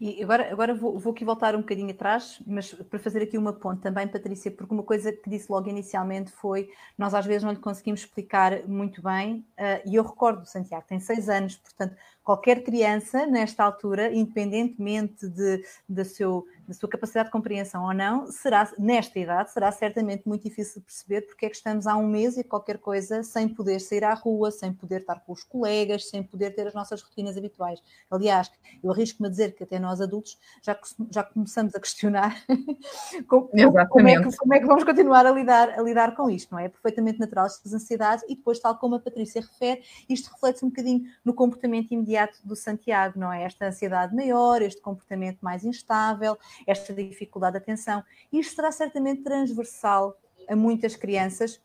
E 0.00 0.22
agora, 0.22 0.52
agora 0.52 0.74
vou, 0.74 0.98
vou, 0.98 1.12
aqui 1.12 1.24
voltar 1.24 1.54
um 1.54 1.60
bocadinho 1.60 1.90
atrás, 1.90 2.42
mas 2.46 2.72
para 2.72 2.98
fazer 2.98 3.22
aqui 3.22 3.38
uma 3.38 3.52
ponte 3.52 3.80
também, 3.80 4.06
Patrícia, 4.06 4.50
porque 4.50 4.74
uma 4.74 4.82
coisa 4.82 5.12
que 5.12 5.30
disse 5.30 5.50
logo 5.50 5.68
inicialmente 5.68 6.30
foi 6.30 6.70
nós 6.98 7.14
às 7.14 7.24
vezes 7.24 7.42
não 7.42 7.52
lhe 7.52 7.58
conseguimos 7.58 8.00
explicar 8.00 8.66
muito 8.66 9.02
bem, 9.02 9.44
uh, 9.58 9.88
e 9.88 9.96
eu 9.96 10.02
recordo, 10.02 10.46
Santiago 10.46 10.84
tem 10.86 11.00
seis 11.00 11.28
anos, 11.28 11.56
portanto, 11.56 11.96
qualquer 12.22 12.62
criança 12.62 13.26
nesta 13.26 13.64
altura, 13.64 14.12
independentemente 14.12 15.26
de, 15.26 15.64
de 15.88 16.04
seu, 16.04 16.46
da 16.68 16.72
sua 16.72 16.88
capacidade 16.88 17.26
de 17.26 17.32
compreensão 17.32 17.82
ou 17.82 17.92
não, 17.92 18.30
será, 18.30 18.70
nesta 18.78 19.18
idade, 19.18 19.50
será 19.50 19.72
certamente 19.72 20.28
muito 20.28 20.44
difícil 20.44 20.80
perceber 20.80 21.22
porque 21.22 21.46
é 21.46 21.48
que 21.48 21.56
estamos 21.56 21.88
há 21.88 21.96
um 21.96 22.06
mês 22.06 22.36
e 22.36 22.44
qualquer 22.44 22.78
coisa 22.78 23.24
sem 23.24 23.48
poder 23.48 23.80
sair 23.80 24.04
à 24.04 24.14
rua, 24.14 24.52
sem 24.52 24.72
poder 24.72 25.00
estar 25.00 25.18
com 25.18 25.32
os 25.32 25.42
colegas, 25.42 26.08
sem 26.08 26.22
poder 26.22 26.54
ter 26.54 26.68
as 26.68 26.74
nossas 26.74 27.02
rotinas 27.02 27.36
habituais. 27.36 27.82
Aliás, 28.08 28.48
eu 28.80 28.92
arrisco-me 28.92 29.26
a 29.26 29.30
dizer 29.30 29.56
que 29.56 29.64
até 29.64 29.79
nós 29.80 30.00
adultos 30.00 30.38
já, 30.62 30.78
já 31.10 31.22
começamos 31.22 31.74
a 31.74 31.80
questionar 31.80 32.36
como, 33.26 33.48
como, 33.88 34.08
é 34.08 34.22
que, 34.22 34.36
como, 34.36 34.54
é 34.54 34.60
que, 34.60 34.66
vamos 34.66 34.84
continuar 34.84 35.26
a 35.26 35.30
lidar, 35.30 35.70
a 35.70 35.82
lidar 35.82 36.14
com 36.14 36.30
isto, 36.30 36.52
não 36.52 36.58
é? 36.58 36.66
É 36.66 36.68
perfeitamente 36.68 37.18
natural 37.18 37.46
estas 37.46 37.72
ansiedades 37.72 38.24
e 38.28 38.36
depois, 38.36 38.58
tal 38.58 38.76
como 38.76 38.94
a 38.94 39.00
Patrícia 39.00 39.40
refere, 39.40 39.82
isto 40.08 40.30
reflete-se 40.32 40.64
um 40.64 40.68
bocadinho 40.68 41.04
no 41.24 41.34
comportamento 41.34 41.92
imediato 41.92 42.38
do 42.44 42.54
Santiago, 42.54 43.18
não 43.18 43.32
é? 43.32 43.44
Esta 43.44 43.66
ansiedade 43.66 44.14
maior, 44.14 44.62
este 44.62 44.80
comportamento 44.80 45.38
mais 45.40 45.64
instável, 45.64 46.38
esta 46.66 46.92
dificuldade 46.92 47.52
de 47.52 47.58
atenção. 47.58 48.04
Isto 48.32 48.56
será 48.56 48.70
certamente 48.70 49.22
transversal 49.22 50.16
a 50.48 50.54
muitas 50.54 50.96
crianças 50.96 51.60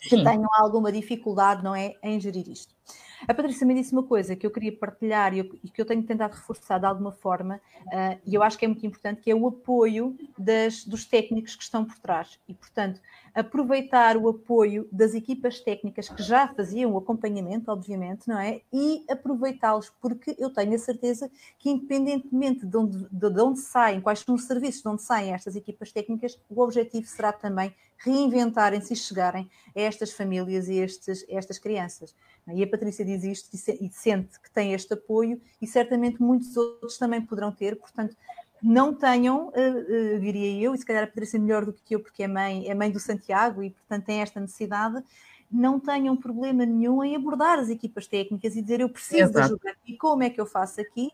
que 0.00 0.10
Sim. 0.10 0.24
tenham 0.24 0.48
alguma 0.52 0.92
dificuldade, 0.92 1.62
não 1.62 1.74
é, 1.74 1.94
em 2.02 2.20
gerir 2.20 2.48
isto. 2.48 2.77
A 3.26 3.34
Patrícia 3.34 3.66
me 3.66 3.74
disse 3.74 3.92
uma 3.92 4.04
coisa 4.04 4.36
que 4.36 4.46
eu 4.46 4.50
queria 4.50 4.76
partilhar 4.76 5.36
e, 5.36 5.42
que 5.42 5.80
eu 5.80 5.84
tenho 5.84 6.02
tentado 6.02 6.34
reforçar 6.34 6.78
de 6.78 6.86
alguma 6.86 7.10
forma, 7.10 7.60
uh, 7.86 8.18
e 8.24 8.34
eu 8.34 8.42
acho 8.42 8.56
que 8.56 8.64
é 8.64 8.68
muito 8.68 8.86
importante, 8.86 9.20
que 9.20 9.30
é 9.30 9.34
o 9.34 9.46
apoio 9.46 10.16
das, 10.38 10.84
dos 10.84 11.04
técnicos 11.04 11.56
que 11.56 11.62
estão 11.62 11.84
por 11.84 11.98
trás. 11.98 12.38
E, 12.48 12.54
portanto, 12.54 13.00
aproveitar 13.34 14.16
o 14.16 14.28
apoio 14.28 14.88
das 14.92 15.14
equipas 15.14 15.60
técnicas 15.60 16.08
que 16.08 16.22
já 16.22 16.48
faziam 16.48 16.92
o 16.92 16.98
acompanhamento, 16.98 17.70
obviamente, 17.70 18.28
não 18.28 18.38
é? 18.38 18.62
E 18.72 19.04
aproveitá-los, 19.10 19.90
porque 20.00 20.36
eu 20.38 20.50
tenho 20.50 20.74
a 20.74 20.78
certeza 20.78 21.30
que, 21.58 21.70
independentemente 21.70 22.64
de 22.66 22.76
onde, 22.76 23.06
de 23.10 23.40
onde 23.40 23.58
saem, 23.60 24.00
quais 24.00 24.20
são 24.20 24.34
os 24.34 24.44
serviços 24.44 24.82
de 24.82 24.88
onde 24.88 25.02
saem 25.02 25.32
estas 25.32 25.56
equipas 25.56 25.92
técnicas, 25.92 26.38
o 26.48 26.62
objetivo 26.62 27.06
será 27.06 27.32
também 27.32 27.74
reinventarem-se 27.98 28.92
e 28.92 28.96
chegarem 28.96 29.50
a 29.76 29.80
estas 29.80 30.12
famílias 30.12 30.68
e 30.68 30.78
estes, 30.78 31.24
estas 31.28 31.58
crianças. 31.58 32.14
E 32.54 32.62
a 32.62 32.66
Patrícia 32.66 33.04
diz 33.04 33.24
isto 33.24 33.50
e 33.54 33.90
sente 33.90 34.40
que 34.40 34.50
tem 34.50 34.72
este 34.72 34.94
apoio 34.94 35.40
e 35.60 35.66
certamente 35.66 36.20
muitos 36.20 36.56
outros 36.56 36.96
também 36.96 37.20
poderão 37.20 37.52
ter, 37.52 37.76
portanto, 37.76 38.16
não 38.62 38.92
tenham, 38.92 39.48
uh, 39.48 40.16
uh, 40.16 40.20
diria 40.20 40.60
eu, 40.60 40.74
e 40.74 40.78
se 40.78 40.84
calhar 40.84 41.04
a 41.04 41.06
Patrícia 41.06 41.38
melhor 41.38 41.64
do 41.64 41.72
que 41.72 41.94
eu, 41.94 42.00
porque 42.00 42.24
é 42.24 42.28
mãe, 42.28 42.68
é 42.68 42.74
mãe 42.74 42.90
do 42.90 42.98
Santiago 42.98 43.62
e, 43.62 43.70
portanto, 43.70 44.04
tem 44.04 44.20
esta 44.20 44.40
necessidade, 44.40 45.02
não 45.50 45.78
tenham 45.78 46.16
problema 46.16 46.66
nenhum 46.66 47.02
em 47.02 47.16
abordar 47.16 47.58
as 47.58 47.68
equipas 47.68 48.06
técnicas 48.06 48.56
e 48.56 48.62
dizer 48.62 48.80
eu 48.80 48.88
preciso 48.88 49.30
Exato. 49.30 49.32
de 49.32 49.40
ajuda 49.40 49.76
e 49.86 49.96
como 49.96 50.22
é 50.22 50.30
que 50.30 50.40
eu 50.40 50.46
faço 50.46 50.80
aqui, 50.80 51.10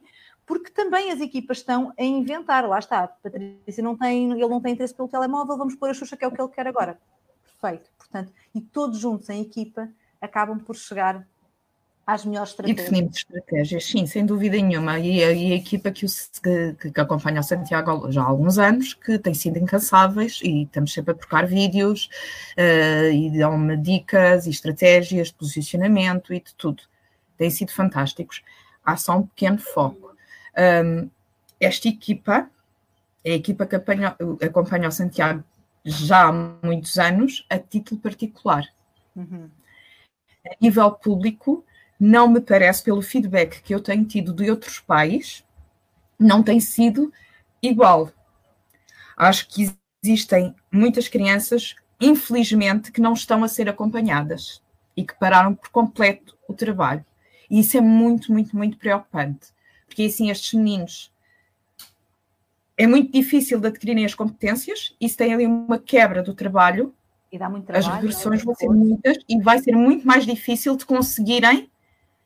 porque 0.47 0.71
também 0.71 1.11
as 1.11 1.21
equipas 1.21 1.59
estão 1.59 1.93
a 1.99 2.03
inventar, 2.03 2.69
lá 2.69 2.79
está, 2.79 3.07
Patrícia 3.07 3.83
não 3.83 3.97
tem, 3.97 4.33
ele 4.33 4.49
não 4.49 4.61
tem 4.61 4.73
interesse 4.73 4.95
pelo 4.95 5.09
telemóvel, 5.09 5.57
vamos 5.57 5.75
pôr 5.75 5.91
a 5.91 5.95
Xuxa 5.95 6.17
que 6.17 6.25
é 6.25 6.29
o 6.29 6.33
que 6.33 6.41
ele 6.41 6.51
quer 6.51 6.67
agora. 6.67 6.99
Perfeito, 7.61 7.91
portanto, 7.97 8.33
e 8.55 8.61
todos 8.61 8.99
juntos 8.99 9.29
em 9.31 9.41
equipa 9.41 9.89
acabam 10.25 10.59
por 10.59 10.77
chegar 10.77 11.27
às 12.07 12.25
melhores 12.25 12.51
estratégias. 12.51 12.79
E 12.79 12.91
definimos 12.91 13.17
estratégias, 13.17 13.85
sim, 13.87 14.07
sem 14.07 14.27
dúvida 14.27 14.57
nenhuma. 14.57 14.99
E 14.99 15.25
a, 15.25 15.33
e 15.33 15.53
a 15.53 15.57
equipa 15.57 15.91
que, 15.91 16.05
o, 16.05 16.09
que, 16.43 16.91
que, 16.91 17.01
acompanha 17.01 17.41
o 17.41 17.43
Santiago 17.43 18.11
já 18.13 18.23
há 18.23 18.27
alguns 18.27 18.59
anos, 18.59 18.95
que 18.95 19.19
tem 19.19 19.33
sido 19.33 19.59
incansáveis 19.59 20.41
e 20.43 20.65
estamos 20.65 20.93
sempre 20.93 21.13
a 21.13 21.15
trocar 21.15 21.47
vídeos 21.47 22.11
uh, 22.59 23.11
e 23.11 23.31
dão-me 23.39 23.77
dicas 23.77 24.47
e 24.47 24.51
estratégias 24.51 25.29
de 25.29 25.35
posicionamento 25.35 26.33
e 26.35 26.41
de 26.41 26.55
tudo. 26.55 26.83
Têm 27.39 27.51
sido 27.51 27.73
fantásticos. 27.73 28.43
Há 28.85 28.97
só 28.97 29.19
um 29.19 29.27
pequeno 29.27 29.59
foco. 29.59 30.15
Um, 30.57 31.09
esta 31.59 31.89
equipa 31.89 32.51
é 33.25 33.33
a 33.33 33.37
equipa 33.37 33.65
que 33.67 33.75
acompanha, 33.75 34.17
acompanha 34.43 34.89
o 34.89 34.93
Santiago 34.93 35.43
já 35.85 36.29
há 36.29 36.33
muitos 36.33 36.99
anos, 36.99 37.47
a 37.49 37.59
título 37.59 38.01
particular. 38.01 38.67
Uhum. 39.17 39.49
A 40.47 40.55
nível 40.61 40.91
público, 40.93 41.65
não 41.99 42.29
me 42.29 42.41
parece, 42.41 42.83
pelo 42.83 43.03
feedback 43.03 43.63
que 43.63 43.75
eu 43.75 43.81
tenho 43.81 44.05
tido 44.05 44.33
de 44.33 44.51
outros 44.51 44.79
pais, 44.81 45.45
não 46.19 46.43
tem 46.43 46.61
sido 46.61 47.13
igual. 47.63 48.13
Acho 49.17 49.49
que 49.49 49.75
existem 50.03 50.55
muitas 50.71 51.09
crianças, 51.09 51.75
infelizmente, 52.01 52.93
que 52.93 53.01
não 53.01 53.15
estão 53.15 53.43
a 53.43 53.49
ser 53.49 53.69
acompanhadas 53.69 54.63
e 54.97 55.05
que 55.05 55.19
pararam 55.19 55.55
por 55.55 55.71
completo 55.71 56.37
o 56.49 56.55
trabalho. 56.55 57.05
E 57.51 57.61
isso 57.61 57.77
é 57.77 57.81
muito, 57.81 58.33
muito, 58.33 58.57
muito 58.57 58.77
preocupante. 58.77 59.49
Porque 59.87 60.05
assim, 60.05 60.31
estes 60.31 60.53
meninos 60.55 61.13
é 62.77 62.87
muito 62.87 63.13
difícil 63.13 63.61
de 63.61 63.69
adquirirem 63.69 64.05
as 64.05 64.15
competências, 64.15 64.95
isso 65.01 65.17
tem 65.17 65.33
ali 65.33 65.47
uma 65.47 65.79
quebra 65.79 66.23
do 66.23 66.35
trabalho. 66.35 66.93
E 67.35 67.39
dá 67.39 67.51
muito 67.51 67.65
trabalho. 67.65 67.89
As 67.89 67.95
regressões 67.97 68.43
é? 68.43 68.45
vão 68.45 68.55
ser 68.55 68.69
muitas 68.69 69.17
e 69.29 69.43
vai 69.43 69.59
ser 69.59 69.75
muito 69.75 70.07
mais 70.07 70.25
difícil 70.25 70.77
de 70.77 70.87
conseguirem 70.87 71.69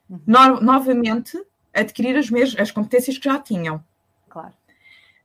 uhum. 0.06 0.20
no, 0.26 0.60
novamente 0.60 1.42
adquirir 1.72 2.14
as, 2.14 2.28
mesmas, 2.28 2.60
as 2.60 2.70
competências 2.70 3.16
que 3.16 3.24
já 3.24 3.38
tinham. 3.38 3.82
Claro. 4.28 4.52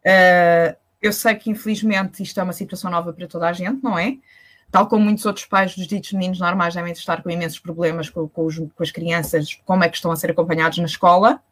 Uh, 0.06 0.74
eu 1.02 1.12
sei 1.12 1.36
que, 1.36 1.50
infelizmente, 1.50 2.24
isto 2.24 2.40
é 2.40 2.44
uma 2.44 2.54
situação 2.54 2.90
nova 2.90 3.12
para 3.12 3.28
toda 3.28 3.46
a 3.46 3.52
gente, 3.52 3.84
não 3.84 4.00
é? 4.00 4.20
Tal 4.72 4.88
como 4.88 5.04
muitos 5.04 5.26
outros 5.26 5.46
pais 5.46 5.76
dos 5.76 5.86
ditos 5.86 6.14
meninos 6.14 6.40
normais 6.40 6.74
devem 6.74 6.94
estar 6.94 7.22
com 7.22 7.30
imensos 7.30 7.60
problemas 7.60 8.10
com, 8.10 8.26
com, 8.30 8.46
os, 8.46 8.58
com 8.58 8.84
as 8.84 8.90
crianças, 8.90 9.60
como 9.66 9.84
é 9.84 9.90
que 9.90 9.98
estão 9.98 10.14
a 10.14 10.16
ser 10.16 10.32
acompanhados 10.32 10.78
na 10.78 10.86
escola. 10.86 11.44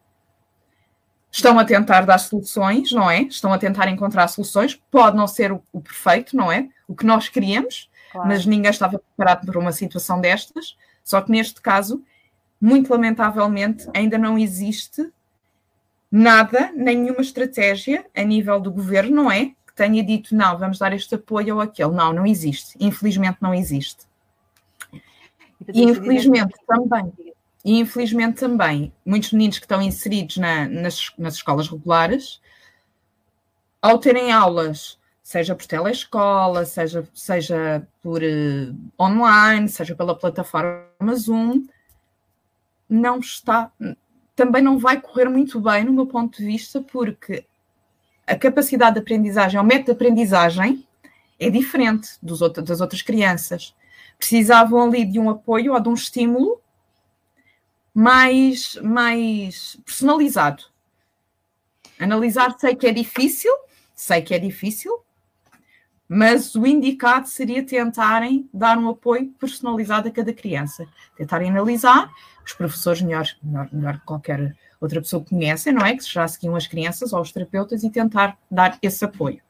Estão 1.30 1.58
a 1.58 1.66
tentar 1.66 2.06
dar 2.06 2.16
soluções, 2.16 2.92
não 2.92 3.10
é? 3.10 3.24
Estão 3.24 3.52
a 3.52 3.58
tentar 3.58 3.88
encontrar 3.88 4.26
soluções. 4.28 4.74
Pode 4.90 5.18
não 5.18 5.26
ser 5.26 5.52
o, 5.52 5.62
o 5.70 5.82
perfeito, 5.82 6.34
não 6.34 6.50
é? 6.50 6.70
O 6.88 6.96
que 6.96 7.04
nós 7.04 7.28
queríamos, 7.28 7.90
claro. 8.12 8.28
mas 8.28 8.46
ninguém 8.46 8.70
estava 8.70 8.98
preparado 8.98 9.46
para 9.46 9.58
uma 9.58 9.72
situação 9.72 10.20
destas. 10.20 10.76
Só 11.02 11.20
que 11.20 11.32
neste 11.32 11.60
caso 11.60 12.04
muito 12.60 12.92
lamentavelmente, 12.92 13.88
ainda 13.92 14.16
não 14.16 14.38
existe 14.38 15.10
nada, 16.08 16.70
nenhuma 16.76 17.20
estratégia 17.20 18.06
a 18.14 18.22
nível 18.22 18.60
do 18.60 18.70
governo, 18.70 19.24
não 19.24 19.32
é? 19.32 19.46
Que 19.66 19.74
tenha 19.74 20.04
dito, 20.04 20.36
não, 20.36 20.56
vamos 20.56 20.78
dar 20.78 20.92
este 20.92 21.16
apoio 21.16 21.56
ou 21.56 21.60
aquele. 21.60 21.90
Não, 21.90 22.12
não 22.12 22.24
existe. 22.24 22.76
Infelizmente 22.78 23.38
não 23.40 23.52
existe. 23.52 24.06
E 25.74 25.82
infelizmente 25.82 26.54
também, 26.66 27.12
e 27.64 27.78
infelizmente 27.78 28.40
também, 28.40 28.92
muitos 29.04 29.32
meninos 29.32 29.58
que 29.58 29.64
estão 29.64 29.80
inseridos 29.80 30.36
na, 30.36 30.68
nas, 30.68 31.10
nas 31.18 31.34
escolas 31.34 31.68
regulares, 31.68 32.40
ao 33.80 33.98
terem 33.98 34.30
aulas, 34.30 34.98
seja 35.32 35.54
por 35.54 35.64
telescola, 35.64 36.66
seja, 36.66 37.08
seja 37.14 37.88
por 38.02 38.20
uh, 38.22 38.76
online, 39.00 39.66
seja 39.66 39.96
pela 39.96 40.14
plataforma 40.14 41.14
Zoom, 41.14 41.66
não 42.86 43.18
está, 43.18 43.72
também 44.36 44.62
não 44.62 44.78
vai 44.78 45.00
correr 45.00 45.30
muito 45.30 45.58
bem, 45.58 45.84
no 45.84 45.92
meu 45.94 46.06
ponto 46.06 46.36
de 46.36 46.44
vista, 46.44 46.82
porque 46.82 47.46
a 48.26 48.36
capacidade 48.36 48.96
de 48.96 49.00
aprendizagem, 49.00 49.58
o 49.58 49.64
método 49.64 49.86
de 49.86 49.92
aprendizagem 49.92 50.86
é 51.40 51.48
diferente 51.48 52.10
dos 52.22 52.42
outros, 52.42 52.66
das 52.66 52.82
outras 52.82 53.00
crianças. 53.00 53.74
Precisavam 54.18 54.82
ali 54.82 55.02
de 55.06 55.18
um 55.18 55.30
apoio 55.30 55.72
ou 55.72 55.80
de 55.80 55.88
um 55.88 55.94
estímulo 55.94 56.60
mais, 57.94 58.76
mais 58.82 59.78
personalizado. 59.82 60.64
Analisar, 61.98 62.54
sei 62.58 62.76
que 62.76 62.86
é 62.86 62.92
difícil, 62.92 63.52
sei 63.94 64.20
que 64.20 64.34
é 64.34 64.38
difícil, 64.38 65.02
mas 66.14 66.54
o 66.54 66.66
indicado 66.66 67.26
seria 67.26 67.64
tentarem 67.64 68.46
dar 68.52 68.76
um 68.76 68.86
apoio 68.90 69.30
personalizado 69.40 70.08
a 70.08 70.10
cada 70.10 70.30
criança. 70.30 70.86
Tentarem 71.16 71.48
analisar 71.48 72.12
os 72.44 72.52
professores 72.52 73.00
melhor, 73.00 73.26
melhor, 73.42 73.68
melhor 73.72 73.98
que 73.98 74.04
qualquer 74.04 74.54
outra 74.78 75.00
pessoa 75.00 75.24
que 75.24 75.30
conhecem, 75.30 75.72
não 75.72 75.86
é? 75.86 75.96
Que 75.96 76.04
já 76.04 76.28
seguiam 76.28 76.54
as 76.54 76.66
crianças 76.66 77.14
ou 77.14 77.20
os 77.22 77.32
terapeutas 77.32 77.82
e 77.82 77.88
tentar 77.88 78.36
dar 78.50 78.78
esse 78.82 79.02
apoio. 79.02 79.40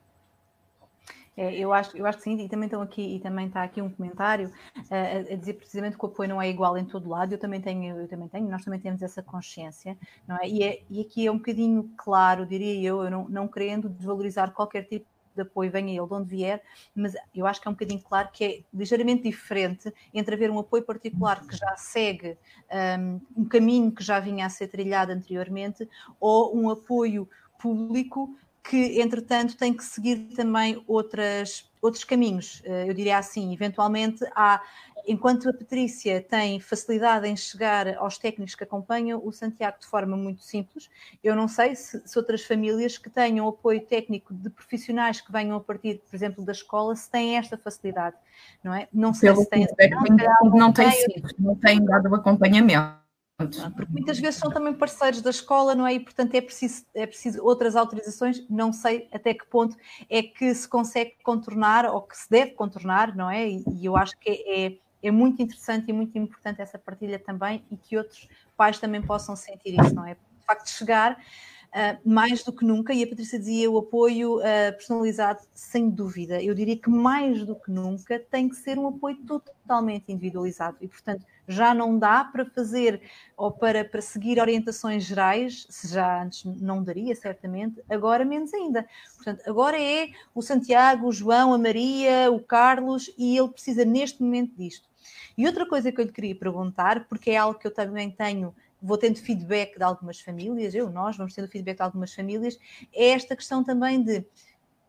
É, 1.37 1.52
eu, 1.59 1.73
acho, 1.73 1.97
eu 1.97 2.07
acho 2.07 2.19
que 2.19 2.25
sim, 2.25 2.38
e 2.38 2.49
também 2.49 2.66
estão 2.66 2.81
aqui, 2.81 3.16
e 3.16 3.19
também 3.19 3.47
está 3.47 3.64
aqui 3.64 3.83
um 3.83 3.90
comentário 3.90 4.52
uh, 4.76 5.33
a 5.33 5.35
dizer 5.35 5.54
precisamente 5.54 5.97
que 5.97 6.04
o 6.04 6.09
apoio 6.09 6.28
não 6.28 6.40
é 6.40 6.49
igual 6.49 6.78
em 6.78 6.85
todo 6.85 7.09
lado, 7.09 7.33
eu 7.33 7.38
também 7.38 7.61
tenho, 7.61 7.99
eu 7.99 8.07
também 8.07 8.28
tenho, 8.28 8.49
nós 8.49 8.62
também 8.62 8.78
temos 8.78 9.02
essa 9.02 9.23
consciência, 9.23 9.97
não 10.28 10.37
é? 10.37 10.47
E, 10.47 10.62
é, 10.62 10.83
e 10.90 11.00
aqui 11.00 11.26
é 11.26 11.33
um 11.33 11.38
bocadinho 11.38 11.90
claro, 11.97 12.47
diria 12.47 12.81
eu, 12.87 13.02
eu 13.02 13.11
não, 13.11 13.28
não 13.31 13.49
querendo 13.49 13.88
desvalorizar 13.88 14.52
qualquer 14.52 14.83
tipo 14.83 15.07
de 15.35 15.43
apoio, 15.43 15.71
venha 15.71 15.99
ele 15.99 16.07
de 16.07 16.15
onde 16.15 16.29
vier, 16.29 16.62
mas 16.95 17.15
eu 17.35 17.47
acho 17.47 17.61
que 17.61 17.69
é 17.69 17.71
um 17.71 17.75
bocadinho 17.75 18.01
claro 18.01 18.29
que 18.33 18.45
é 18.45 18.61
ligeiramente 18.73 19.23
diferente 19.23 19.93
entre 20.12 20.35
haver 20.35 20.51
um 20.51 20.59
apoio 20.59 20.83
particular 20.83 21.47
que 21.47 21.57
já 21.57 21.77
segue 21.77 22.37
um, 22.99 23.21
um 23.43 23.45
caminho 23.45 23.93
que 23.93 24.03
já 24.03 24.21
vinha 24.21 24.47
a 24.47 24.51
ser 24.51 24.69
trilhado 24.69 25.12
anteriormente 25.12 25.89
ou 26.21 26.57
um 26.57 26.71
apoio 26.71 27.29
público 27.59 28.37
que, 28.62 29.01
entretanto, 29.01 29.57
tem 29.57 29.75
que 29.75 29.85
seguir 29.85 30.35
também 30.35 30.83
outras, 30.87 31.71
outros 31.83 32.05
caminhos. 32.05 32.62
Eh, 32.65 32.89
eu 32.89 32.95
diria 32.95 33.19
assim, 33.19 33.53
eventualmente 33.53 34.25
há 34.35 34.62
enquanto 35.07 35.49
a 35.49 35.53
Patrícia 35.53 36.21
tem 36.23 36.61
facilidade 36.61 37.27
em 37.27 37.37
chegar 37.37 37.97
aos 37.97 38.19
técnicos 38.19 38.55
que 38.55 38.65
acompanham 38.65 39.21
o 39.25 39.33
Santiago 39.33 39.79
de 39.81 39.87
forma 39.87 40.17
muito 40.17 40.43
simples, 40.43 40.89
eu 41.23 41.35
não 41.35 41.49
sei 41.49 41.75
se, 41.75 42.01
se 42.07 42.19
outras 42.19 42.45
famílias 42.45 42.99
que 42.99 43.11
tenham 43.11 43.49
apoio 43.49 43.81
técnico 43.81 44.33
de 44.33 44.49
profissionais 44.49 45.21
que 45.21 45.33
venham 45.33 45.57
a 45.57 45.61
partir, 45.61 46.01
por 46.09 46.15
exemplo, 46.15 46.45
da 46.45 46.53
escola, 46.53 46.95
se 46.95 47.11
têm 47.11 47.37
esta 47.37 47.59
facilidade, 47.59 48.17
não 48.62 48.73
é? 48.73 48.89
Não 48.93 49.12
sei 49.12 49.31
Pelo 49.31 49.43
se 49.43 49.51
têm. 49.51 49.67
Não, 49.91 50.51
não, 50.51 50.59
não 50.59 50.73
tem 50.73 50.91
sido, 50.93 51.29
não 51.39 51.57
tem 51.57 51.85
dado 51.85 52.09
o 52.09 52.15
acompanhamento. 52.15 53.01
Porque 53.49 53.92
muitas 53.92 54.18
vezes 54.18 54.40
são 54.40 54.50
também 54.50 54.72
parceiros 54.75 55.20
da 55.22 55.30
escola, 55.30 55.75
não 55.75 55.87
é? 55.87 55.94
E 55.94 56.00
portanto 56.00 56.34
é 56.34 56.40
preciso, 56.40 56.84
é 56.94 57.06
preciso 57.06 57.42
outras 57.42 57.76
autorizações. 57.76 58.44
Não 58.49 58.72
sei 58.72 59.08
até 59.12 59.34
que 59.34 59.46
ponto 59.46 59.76
é 60.08 60.22
que 60.22 60.54
se 60.54 60.68
consegue 60.68 61.16
contornar 61.22 61.87
ou 61.87 62.02
que 62.02 62.16
se 62.16 62.28
deve 62.30 62.52
contornar, 62.52 63.14
não 63.16 63.30
é? 63.30 63.49
E, 63.49 63.64
e 63.80 63.87
eu 63.87 63.96
acho 63.96 64.16
que 64.18 64.30
é, 64.30 64.66
é, 64.66 64.78
é, 65.02 65.11
muito 65.11 65.42
interessante 65.42 65.88
e 65.88 65.92
muito 65.92 66.16
importante 66.18 66.61
essa 66.61 66.78
partilha 66.78 67.18
também 67.18 67.64
e 67.70 67.76
que 67.76 67.96
outros 67.96 68.28
pais 68.56 68.78
também 68.78 69.02
possam 69.02 69.34
sentir 69.37 69.78
isso, 69.80 69.94
não 69.94 70.06
é? 70.06 70.14
De 70.14 70.46
facto, 70.46 70.68
chegar 70.68 71.18
Uh, 71.73 71.97
mais 72.05 72.45
do 72.45 72.52
que 72.52 72.67
nunca, 72.67 72.93
e 72.93 73.02
a 73.02 73.07
Patrícia 73.07 73.38
dizia 73.38 73.71
o 73.71 73.79
apoio 73.79 74.41
uh, 74.41 74.43
personalizado, 74.76 75.41
sem 75.55 75.88
dúvida. 75.88 76.43
Eu 76.43 76.55
diria 76.55 76.76
que 76.76 76.91
mais 76.91 77.47
do 77.47 77.57
que 77.57 77.71
nunca 77.71 78.19
tem 78.19 78.47
que 78.47 78.57
ser 78.57 78.79
um 78.79 78.88
apoio 78.88 79.17
totalmente 79.26 80.12
individualizado 80.12 80.76
e, 80.83 80.87
portanto, 80.87 81.25
já 81.49 81.73
não 81.73 81.99
dá 81.99 82.25
para 82.25 82.45
fazer 82.45 83.00
ou 83.37 83.50
para, 83.50 83.87
para 83.87 84.02
seguir 84.02 84.38
orientações 84.38 85.05
gerais, 85.05 85.67
se 85.71 85.88
já 85.88 86.23
antes 86.23 86.45
não 86.45 86.85
daria, 86.85 87.14
certamente, 87.14 87.83
agora 87.88 88.23
menos 88.23 88.52
ainda. 88.52 88.87
Portanto, 89.17 89.43
agora 89.47 89.81
é 89.81 90.11
o 90.35 90.43
Santiago, 90.43 91.09
o 91.09 91.12
João, 91.12 91.55
a 91.55 91.59
Maria, 91.59 92.31
o 92.31 92.38
Carlos, 92.38 93.11
e 93.17 93.37
ele 93.37 93.49
precisa 93.49 93.83
neste 93.83 94.23
momento 94.23 94.55
disto. 94.59 94.87
E 95.38 95.47
outra 95.47 95.67
coisa 95.67 95.91
que 95.91 96.00
eu 96.00 96.05
lhe 96.05 96.12
queria 96.12 96.35
perguntar, 96.35 97.07
porque 97.09 97.31
é 97.31 97.37
algo 97.38 97.59
que 97.59 97.67
eu 97.67 97.73
também 97.73 98.11
tenho 98.11 98.55
vou 98.83 98.99
tendo 98.99 99.19
feedback 99.19 99.77
de 99.77 99.85
algumas 99.85 100.21
famílias, 100.21 100.75
eu, 100.75 100.91
nós, 100.91 101.17
vamos 101.17 101.35
tendo 101.35 101.49
feedback 101.49 101.77
de 101.77 101.83
algumas 101.83 102.12
famílias, 102.12 102.59
é 102.93 103.11
esta 103.11 103.37
questão 103.37 103.62
também 103.62 104.03
de 104.03 104.25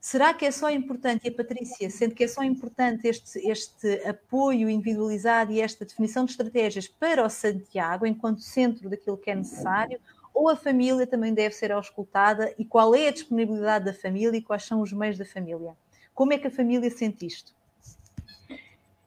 será 0.01 0.33
que 0.33 0.45
é 0.45 0.51
só 0.51 0.69
importante, 0.69 1.25
e 1.25 1.29
a 1.29 1.33
Patrícia, 1.33 1.89
sendo 1.89 2.13
que 2.13 2.25
é 2.25 2.27
só 2.27 2.43
importante 2.43 3.07
este, 3.07 3.39
este 3.47 4.05
apoio 4.05 4.69
individualizado 4.69 5.53
e 5.53 5.61
esta 5.61 5.85
definição 5.85 6.25
de 6.25 6.31
estratégias 6.31 6.87
para 6.87 7.25
o 7.25 7.29
Santiago, 7.29 8.05
enquanto 8.05 8.41
centro 8.41 8.89
daquilo 8.89 9.17
que 9.17 9.31
é 9.31 9.35
necessário, 9.35 9.99
ou 10.33 10.49
a 10.49 10.55
família 10.55 11.07
também 11.07 11.33
deve 11.33 11.55
ser 11.55 11.71
auscultada 11.71 12.53
e 12.57 12.65
qual 12.65 12.93
é 12.95 13.07
a 13.07 13.11
disponibilidade 13.11 13.85
da 13.85 13.93
família 13.93 14.37
e 14.37 14.41
quais 14.41 14.63
são 14.63 14.81
os 14.81 14.91
meios 14.91 15.17
da 15.17 15.25
família? 15.25 15.73
Como 16.13 16.33
é 16.33 16.37
que 16.37 16.47
a 16.47 16.51
família 16.51 16.89
sente 16.89 17.25
isto? 17.25 17.53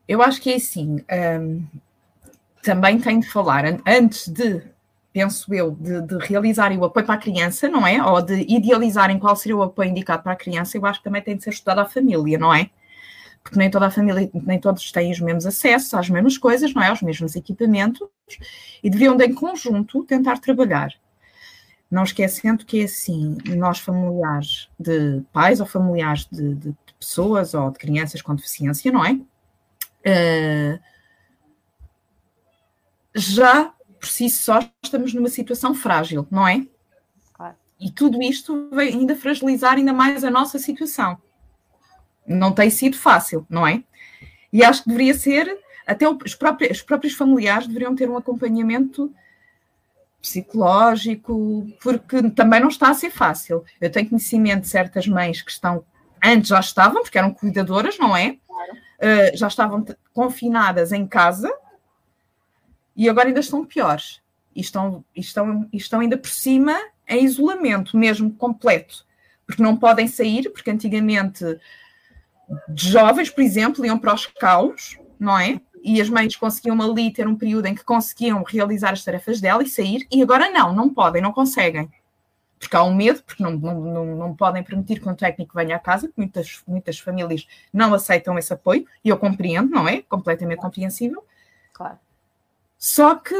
Eu 0.08 0.22
acho 0.22 0.40
que 0.40 0.52
é 0.52 0.56
assim. 0.56 1.04
Um, 1.40 1.66
também 2.62 2.98
tem 2.98 3.20
de 3.20 3.28
falar 3.28 3.64
antes 3.86 4.28
de 4.28 4.62
penso 5.16 5.54
eu, 5.54 5.70
de, 5.70 6.02
de 6.02 6.18
realizarem 6.26 6.76
o 6.76 6.84
apoio 6.84 7.06
para 7.06 7.14
a 7.14 7.18
criança, 7.18 7.70
não 7.70 7.86
é? 7.86 8.04
Ou 8.04 8.20
de 8.20 8.44
idealizarem 8.54 9.18
qual 9.18 9.34
seria 9.34 9.56
o 9.56 9.62
apoio 9.62 9.88
indicado 9.88 10.22
para 10.22 10.32
a 10.32 10.36
criança, 10.36 10.76
eu 10.76 10.84
acho 10.84 10.98
que 10.98 11.04
também 11.04 11.22
tem 11.22 11.34
de 11.34 11.42
ser 11.42 11.48
estudada 11.48 11.80
a 11.80 11.86
família, 11.86 12.36
não 12.36 12.52
é? 12.52 12.68
Porque 13.42 13.58
nem 13.58 13.70
toda 13.70 13.86
a 13.86 13.90
família, 13.90 14.30
nem 14.34 14.60
todos 14.60 14.92
têm 14.92 15.10
os 15.10 15.18
mesmos 15.18 15.46
acessos 15.46 15.94
às 15.94 16.10
mesmas 16.10 16.36
coisas, 16.36 16.74
não 16.74 16.82
é? 16.82 16.88
Aos 16.88 17.00
mesmos 17.00 17.34
equipamentos, 17.34 18.06
e 18.84 18.90
deveriam 18.90 19.16
de, 19.16 19.24
em 19.24 19.32
conjunto, 19.32 20.04
tentar 20.04 20.38
trabalhar. 20.38 20.92
Não 21.90 22.02
esquecendo 22.02 22.66
que 22.66 22.82
é 22.82 22.84
assim, 22.84 23.38
nós 23.56 23.78
familiares 23.78 24.68
de 24.78 25.22
pais 25.32 25.60
ou 25.60 25.66
familiares 25.66 26.28
de, 26.30 26.54
de, 26.56 26.72
de 26.72 26.94
pessoas 27.00 27.54
ou 27.54 27.70
de 27.70 27.78
crianças 27.78 28.20
com 28.20 28.34
deficiência, 28.34 28.92
não 28.92 29.02
é? 29.02 29.12
Uh, 30.04 30.78
já 33.14 33.72
por 33.98 34.08
si 34.08 34.28
só 34.28 34.60
estamos 34.82 35.12
numa 35.14 35.28
situação 35.28 35.74
frágil, 35.74 36.26
não 36.30 36.46
é? 36.46 36.66
Claro. 37.32 37.54
E 37.80 37.90
tudo 37.90 38.22
isto 38.22 38.68
vai 38.70 38.88
ainda 38.88 39.16
fragilizar 39.16 39.74
ainda 39.74 39.92
mais 39.92 40.24
a 40.24 40.30
nossa 40.30 40.58
situação. 40.58 41.18
Não 42.26 42.52
tem 42.52 42.70
sido 42.70 42.96
fácil, 42.96 43.46
não 43.48 43.66
é? 43.66 43.82
E 44.52 44.64
acho 44.64 44.82
que 44.82 44.88
deveria 44.88 45.14
ser, 45.14 45.58
até 45.86 46.08
os 46.08 46.34
próprios, 46.34 46.78
os 46.78 46.82
próprios 46.82 47.14
familiares 47.14 47.66
deveriam 47.66 47.94
ter 47.94 48.08
um 48.08 48.16
acompanhamento 48.16 49.12
psicológico, 50.20 51.66
porque 51.80 52.30
também 52.30 52.60
não 52.60 52.68
está 52.68 52.90
a 52.90 52.94
ser 52.94 53.10
fácil. 53.10 53.64
Eu 53.80 53.90
tenho 53.90 54.08
conhecimento 54.08 54.62
de 54.62 54.68
certas 54.68 55.06
mães 55.06 55.40
que 55.40 55.50
estão, 55.50 55.84
antes 56.22 56.48
já 56.48 56.58
estavam, 56.58 57.02
porque 57.02 57.18
eram 57.18 57.32
cuidadoras, 57.32 57.98
não 57.98 58.16
é? 58.16 58.36
Claro. 58.46 58.72
Uh, 58.72 59.36
já 59.36 59.46
estavam 59.46 59.84
confinadas 60.12 60.90
em 60.90 61.06
casa, 61.06 61.52
e 62.96 63.08
agora 63.08 63.28
ainda 63.28 63.40
estão 63.40 63.64
piores. 63.64 64.20
E 64.54 64.60
estão, 64.60 65.04
estão, 65.14 65.68
estão 65.72 66.00
ainda 66.00 66.16
por 66.16 66.30
cima 66.30 66.76
em 67.06 67.24
isolamento, 67.24 67.96
mesmo 67.96 68.32
completo. 68.32 69.04
Porque 69.46 69.62
não 69.62 69.76
podem 69.76 70.08
sair, 70.08 70.50
porque 70.50 70.70
antigamente 70.70 71.44
jovens, 72.74 73.30
por 73.30 73.42
exemplo, 73.42 73.84
iam 73.84 73.98
para 73.98 74.14
os 74.14 74.26
caos, 74.26 74.98
não 75.18 75.38
é? 75.38 75.60
E 75.82 76.00
as 76.00 76.08
mães 76.08 76.34
conseguiam 76.34 76.80
ali 76.80 77.12
ter 77.12 77.28
um 77.28 77.36
período 77.36 77.66
em 77.66 77.74
que 77.74 77.84
conseguiam 77.84 78.42
realizar 78.42 78.92
as 78.92 79.04
tarefas 79.04 79.40
dela 79.40 79.62
e 79.62 79.68
sair, 79.68 80.06
e 80.10 80.22
agora 80.22 80.50
não, 80.50 80.74
não 80.74 80.92
podem, 80.92 81.22
não 81.22 81.32
conseguem. 81.32 81.90
Porque 82.58 82.74
há 82.74 82.82
um 82.82 82.94
medo, 82.94 83.22
porque 83.22 83.42
não, 83.42 83.52
não, 83.52 83.80
não, 83.80 84.16
não 84.16 84.34
podem 84.34 84.62
permitir 84.62 85.00
que 85.00 85.08
um 85.08 85.14
técnico 85.14 85.54
venha 85.54 85.76
à 85.76 85.78
casa, 85.78 86.10
muitas, 86.16 86.62
muitas 86.66 86.98
famílias 86.98 87.46
não 87.72 87.92
aceitam 87.92 88.38
esse 88.38 88.52
apoio, 88.52 88.86
e 89.04 89.10
eu 89.10 89.18
compreendo, 89.18 89.70
não 89.70 89.86
é? 89.86 90.02
Completamente 90.02 90.58
compreensível. 90.58 91.24
Claro. 91.72 91.98
Só 92.88 93.16
que 93.16 93.34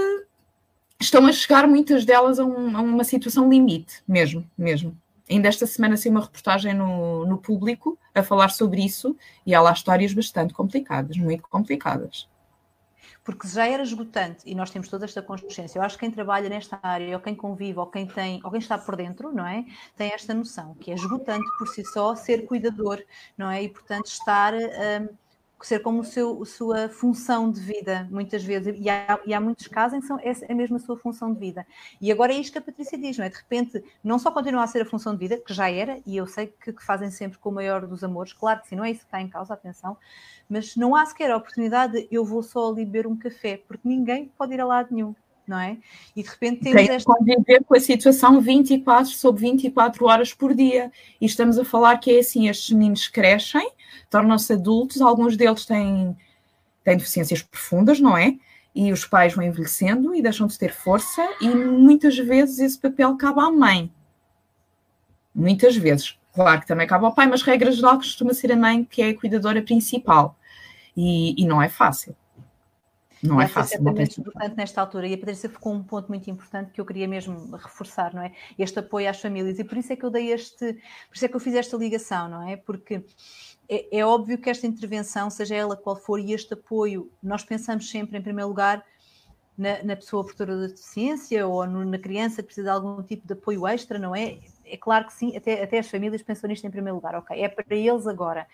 estão 1.01 1.25
a 1.25 1.33
chegar 1.33 1.69
muitas 1.69 2.05
delas 2.05 2.41
a, 2.41 2.45
um, 2.45 2.77
a 2.77 2.81
uma 2.81 3.05
situação 3.05 3.49
limite, 3.49 4.03
mesmo, 4.07 4.45
mesmo. 4.59 4.99
Ainda 5.31 5.47
esta 5.47 5.69
semana 5.69 5.97
saiu 5.97 6.11
uma 6.11 6.23
reportagem 6.23 6.75
no, 6.75 7.25
no 7.25 7.39
público 7.39 7.97
a 8.13 8.25
falar 8.25 8.49
sobre 8.49 8.85
isso 8.85 9.17
e 9.47 9.55
há 9.55 9.61
lá 9.61 9.73
histórias 9.73 10.13
bastante 10.13 10.53
complicadas, 10.53 11.17
muito 11.17 11.49
complicadas 11.49 12.29
porque 13.23 13.49
já 13.49 13.67
era 13.67 13.83
esgotante 13.83 14.43
e 14.47 14.55
nós 14.55 14.71
temos 14.71 14.87
toda 14.89 15.05
esta 15.05 15.21
consciência. 15.21 15.81
Eu 15.81 15.83
acho 15.83 15.97
que 15.97 16.07
quem 16.07 16.13
trabalha 16.13 16.49
nesta 16.49 16.79
área, 16.81 17.17
ou 17.17 17.21
quem 17.21 17.35
convive, 17.35 17.77
ou 17.77 17.87
quem 17.89 18.07
tem, 18.07 18.41
ou 18.45 18.53
quem 18.53 18.61
está 18.61 18.79
por 18.79 18.95
dentro, 18.95 19.33
não 19.33 19.45
é? 19.45 19.65
Tem 19.97 20.13
esta 20.13 20.33
noção 20.33 20.77
que 20.77 20.93
é 20.93 20.95
esgotante 20.95 21.45
por 21.59 21.67
si 21.67 21.85
só 21.87 22.15
ser 22.15 22.47
cuidador, 22.47 23.03
não 23.37 23.51
é? 23.51 23.65
E 23.65 23.69
portanto 23.69 24.07
estar 24.07 24.55
um, 24.55 25.09
ser 25.65 25.81
como 25.81 26.05
seu, 26.05 26.43
a 26.43 26.47
sua 26.47 26.89
função 26.89 27.51
de 27.51 27.61
vida, 27.61 28.07
muitas 28.11 28.45
vezes, 28.45 28.77
e 28.79 28.91
há, 28.91 29.19
e 29.25 29.33
há 29.33 29.41
muitos 29.41 29.67
casos 29.69 29.97
em 29.97 30.01
que 30.01 30.07
são, 30.07 30.19
essa 30.23 30.45
é 30.47 30.53
mesmo 30.53 30.77
a 30.77 30.79
sua 30.79 30.97
função 30.99 31.33
de 31.33 31.39
vida. 31.39 31.67
E 32.01 32.13
agora 32.13 32.33
é 32.33 32.37
isto 32.37 32.53
que 32.53 32.59
a 32.59 32.63
Patrícia 32.63 32.99
diz, 32.99 33.17
não 33.17 33.25
é? 33.25 33.29
De 33.29 33.37
repente, 33.37 33.83
não 34.05 34.19
só 34.19 34.31
continua 34.31 34.65
a 34.65 34.67
ser 34.67 34.83
a 34.83 34.85
função 34.85 35.15
de 35.15 35.21
vida, 35.21 35.39
que 35.39 35.55
já 35.55 35.71
era, 35.71 36.01
e 36.05 36.17
eu 36.17 36.27
sei 36.27 36.49
que, 36.49 36.73
que 36.73 36.85
fazem 36.85 37.11
sempre 37.11 37.39
com 37.39 37.49
o 37.51 37.55
maior 37.55 37.87
dos 37.87 38.05
amores, 38.05 38.33
claro 38.33 38.61
que 38.61 38.69
sim, 38.69 38.77
não 38.77 38.85
é 38.85 38.91
isso 38.91 39.01
que 39.01 39.07
está 39.07 39.21
em 39.21 39.29
causa, 39.29 39.55
atenção, 39.55 39.97
mas 40.49 40.77
não 40.77 40.95
há 40.95 41.07
sequer 41.07 41.31
a 41.31 41.37
oportunidade 41.37 41.95
de 41.95 42.09
eu 42.11 42.25
vou 42.25 42.43
só 42.43 42.71
ali 42.71 42.85
beber 42.85 43.07
um 43.07 43.17
café, 43.17 43.63
porque 43.67 43.89
ninguém 43.89 44.31
pode 44.37 44.53
ir 44.53 44.61
a 44.61 44.67
lado 44.67 44.89
nenhum 44.91 45.15
não 45.47 45.59
é? 45.59 45.77
E 46.15 46.23
de 46.23 46.29
repente 46.29 46.63
temos 46.63 46.87
Tem 46.87 46.91
esta. 46.91 47.13
conviver 47.13 47.65
com 47.65 47.77
a 47.77 47.81
situação 47.81 48.41
24 48.41 49.13
sobre 49.13 49.43
24 49.43 50.05
horas 50.07 50.35
por 50.35 50.55
dia. 50.55 50.91
E 51.21 51.27
estamos 51.27 51.59
a 51.59 51.65
falar 51.65 51.99
que 51.99 52.11
é 52.11 52.19
assim: 52.19 52.49
estes 52.49 52.71
meninos 52.71 53.09
crescem, 53.09 53.71
tornam-se 54.11 54.53
adultos, 54.53 55.01
alguns 55.01 55.37
deles 55.37 55.65
têm, 55.65 56.17
têm 56.85 56.97
deficiências 56.97 57.43
profundas, 57.43 58.01
não 58.01 58.17
é? 58.17 58.37
E 58.75 58.93
os 58.93 59.07
pais 59.07 59.35
vão 59.35 59.45
envelhecendo 59.45 60.15
e 60.15 60.21
deixam 60.21 60.47
de 60.47 60.59
ter 60.59 60.73
força, 60.73 61.27
e 61.41 61.49
muitas 61.49 62.19
vezes 62.19 62.59
esse 62.59 62.79
papel 62.79 63.17
cabe 63.17 63.41
à 63.41 63.51
mãe. 63.51 63.91
Muitas 65.35 65.77
vezes. 65.77 66.19
Claro 66.35 66.61
que 66.61 66.67
também 66.67 66.87
cabe 66.87 67.07
ao 67.07 67.15
pai, 67.15 67.27
mas 67.27 67.41
regra 67.41 67.73
geral 67.73 67.97
costuma 67.97 68.35
ser 68.35 68.53
a 68.53 68.57
mãe 68.57 68.85
que 68.85 69.01
é 69.01 69.09
a 69.09 69.19
cuidadora 69.19 69.63
principal. 69.63 70.37
E, 70.95 71.35
e 71.43 71.47
não 71.47 71.63
é 71.63 71.69
fácil. 71.69 72.15
Não 73.23 73.41
é 73.41 73.49
fácil. 73.49 73.83
Não 73.83 73.93
importante 73.93 74.57
nesta 74.57 74.81
altura. 74.81 75.07
E 75.07 75.15
a 75.15 75.19
Patrícia 75.19 75.49
ficou 75.49 75.73
um 75.73 75.83
ponto 75.83 76.09
muito 76.09 76.29
importante 76.31 76.71
que 76.73 76.81
eu 76.81 76.85
queria 76.85 77.09
mesmo 77.09 77.57
reforçar, 77.57 78.15
não 78.15 78.23
é? 78.23 78.33
Este 78.59 78.79
apoio 78.79 79.09
às 79.09 79.21
famílias. 79.21 79.59
E 79.59 79.65
por 79.65 79.79
isso 79.79 79.93
é 79.93 79.97
que 79.97 80.05
eu 80.05 80.11
dei 80.11 80.33
este, 80.33 80.75
por 81.09 81.15
isso 81.15 81.25
é 81.25 81.29
que 81.29 81.37
eu 81.37 81.41
fiz 81.41 81.55
esta 81.55 81.77
ligação, 81.77 82.29
não 82.29 82.49
é? 82.49 82.57
Porque 82.57 83.03
é, 83.69 83.99
é 83.99 84.05
óbvio 84.05 84.39
que 84.39 84.51
esta 84.51 84.67
intervenção, 84.67 85.31
seja 85.31 85.55
ela 85.55 85.77
qual 85.77 85.97
for, 85.97 86.21
e 86.21 86.33
este 86.33 86.55
apoio, 86.55 87.11
nós 87.23 87.43
pensamos 87.43 87.91
sempre, 87.91 88.19
em 88.19 88.23
primeiro 88.23 88.49
lugar, 88.49 88.85
na, 89.57 89.83
na 89.83 89.97
pessoa 89.97 90.23
portadora 90.23 90.67
de 90.67 90.75
deficiência 90.75 91.47
ou 91.47 91.67
no, 91.67 91.85
na 91.85 91.99
criança 91.99 92.43
que 92.43 92.49
precisa 92.49 92.71
de 92.71 92.71
algum 92.71 93.03
tipo 93.03 93.27
de 93.27 93.33
apoio 93.33 93.67
extra, 93.67 93.99
não 93.99 94.15
é? 94.15 94.39
É 94.65 94.77
claro 94.77 95.07
que 95.07 95.13
sim, 95.15 95.35
até, 95.37 95.63
até 95.63 95.79
as 95.79 95.89
famílias 95.89 96.23
pensam 96.23 96.49
nisto 96.49 96.67
em 96.67 96.71
primeiro 96.71 96.97
lugar, 96.97 97.15
ok, 97.15 97.41
é 97.41 97.49
para 97.49 97.65
eles 97.75 98.07
agora 98.07 98.47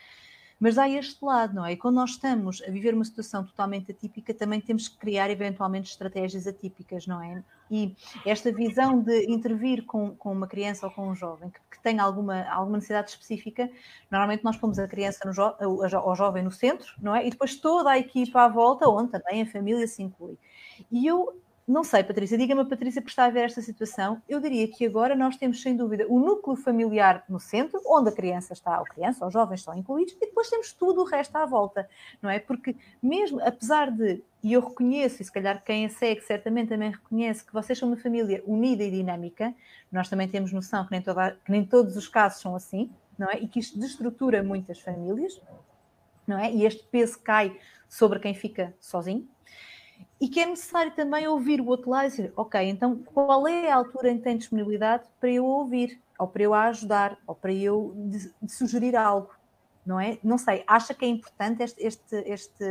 Mas 0.62 0.78
há 0.78 0.88
este 0.88 1.24
lado, 1.24 1.56
não 1.56 1.66
é? 1.66 1.72
E 1.72 1.76
quando 1.76 1.96
nós 1.96 2.10
estamos 2.10 2.62
a 2.62 2.70
viver 2.70 2.94
uma 2.94 3.04
situação 3.04 3.44
totalmente 3.44 3.90
atípica, 3.90 4.32
também 4.32 4.60
temos 4.60 4.86
que 4.86 4.96
criar 4.96 5.28
eventualmente 5.28 5.90
estratégias 5.90 6.46
atípicas, 6.46 7.04
não 7.04 7.20
é? 7.20 7.42
E 7.68 7.96
esta 8.24 8.52
visão 8.52 9.00
de 9.00 9.28
intervir 9.28 9.84
com, 9.84 10.14
com 10.14 10.30
uma 10.30 10.46
criança 10.46 10.86
ou 10.86 10.92
com 10.92 11.08
um 11.08 11.16
jovem 11.16 11.50
que, 11.50 11.58
que 11.68 11.82
tem 11.82 11.98
alguma, 11.98 12.44
alguma 12.44 12.76
necessidade 12.76 13.10
específica, 13.10 13.68
normalmente 14.08 14.44
nós 14.44 14.56
pomos 14.56 14.78
a 14.78 14.86
criança 14.86 15.18
no 15.24 15.32
jo, 15.32 15.52
ou 16.04 16.14
jovem 16.14 16.44
no 16.44 16.52
centro, 16.52 16.94
não 17.02 17.12
é? 17.12 17.26
E 17.26 17.30
depois 17.30 17.56
toda 17.56 17.90
a 17.90 17.98
equipa 17.98 18.42
à 18.42 18.48
volta, 18.48 18.88
onde 18.88 19.10
também 19.10 19.42
a 19.42 19.46
família 19.46 19.88
se 19.88 20.00
inclui. 20.00 20.38
E 20.92 21.04
eu 21.04 21.42
não 21.72 21.82
sei, 21.82 22.04
Patrícia, 22.04 22.36
diga-me, 22.36 22.64
Patrícia, 22.64 23.00
que 23.00 23.08
está 23.08 23.24
a 23.24 23.30
ver 23.30 23.44
esta 23.44 23.62
situação. 23.62 24.20
Eu 24.28 24.40
diria 24.40 24.68
que 24.68 24.84
agora 24.84 25.16
nós 25.16 25.36
temos, 25.36 25.62
sem 25.62 25.74
dúvida, 25.74 26.06
o 26.08 26.20
núcleo 26.20 26.54
familiar 26.54 27.24
no 27.28 27.40
centro, 27.40 27.80
onde 27.86 28.10
a 28.10 28.12
criança 28.12 28.52
está, 28.52 28.78
ou 28.78 28.84
criança, 28.84 29.24
ou 29.24 29.30
jovens 29.30 29.60
estão 29.60 29.74
incluídos, 29.74 30.14
e 30.14 30.26
depois 30.26 30.50
temos 30.50 30.72
tudo 30.72 31.00
o 31.00 31.04
resto 31.04 31.34
à 31.34 31.46
volta, 31.46 31.88
não 32.20 32.28
é? 32.28 32.38
Porque 32.38 32.76
mesmo, 33.02 33.40
apesar 33.40 33.90
de, 33.90 34.22
e 34.42 34.52
eu 34.52 34.60
reconheço, 34.60 35.22
e 35.22 35.24
se 35.24 35.32
calhar 35.32 35.64
quem 35.64 35.86
a 35.86 35.88
segue 35.88 36.20
certamente 36.20 36.68
também 36.68 36.90
reconhece, 36.90 37.44
que 37.44 37.52
vocês 37.52 37.78
são 37.78 37.88
uma 37.88 37.96
família 37.96 38.42
unida 38.46 38.84
e 38.84 38.90
dinâmica, 38.90 39.54
nós 39.90 40.08
também 40.08 40.28
temos 40.28 40.52
noção 40.52 40.84
que 40.84 40.92
nem, 40.92 41.00
toda, 41.00 41.38
que 41.44 41.50
nem 41.50 41.64
todos 41.64 41.96
os 41.96 42.06
casos 42.06 42.42
são 42.42 42.54
assim, 42.54 42.90
não 43.18 43.30
é? 43.30 43.38
E 43.38 43.48
que 43.48 43.58
isto 43.58 43.78
destrutura 43.78 44.42
muitas 44.42 44.78
famílias, 44.78 45.40
não 46.26 46.38
é? 46.38 46.52
E 46.52 46.66
este 46.66 46.84
peso 46.84 47.18
cai 47.18 47.56
sobre 47.88 48.18
quem 48.18 48.34
fica 48.34 48.74
sozinho, 48.80 49.28
e 50.22 50.28
que 50.28 50.38
é 50.38 50.46
necessário 50.46 50.92
também 50.92 51.26
ouvir 51.26 51.60
o 51.60 51.66
outro 51.66 51.90
lado 51.90 52.06
e 52.06 52.10
dizer, 52.10 52.32
ok, 52.36 52.68
então 52.68 53.02
qual 53.12 53.48
é 53.48 53.68
a 53.68 53.74
altura 53.74 54.12
em 54.12 54.18
que 54.18 54.22
tem 54.22 54.36
disponibilidade 54.36 55.02
para 55.18 55.28
eu 55.28 55.44
ouvir, 55.44 56.00
ou 56.16 56.28
para 56.28 56.44
eu 56.44 56.54
ajudar, 56.54 57.18
ou 57.26 57.34
para 57.34 57.52
eu 57.52 57.92
de, 57.96 58.32
de 58.40 58.52
sugerir 58.52 58.94
algo, 58.94 59.30
não 59.84 59.98
é? 59.98 60.18
Não 60.22 60.38
sei, 60.38 60.62
acha 60.64 60.94
que 60.94 61.04
é 61.04 61.08
importante 61.08 61.64
este, 61.64 61.84
este, 61.84 62.16
este, 62.24 62.64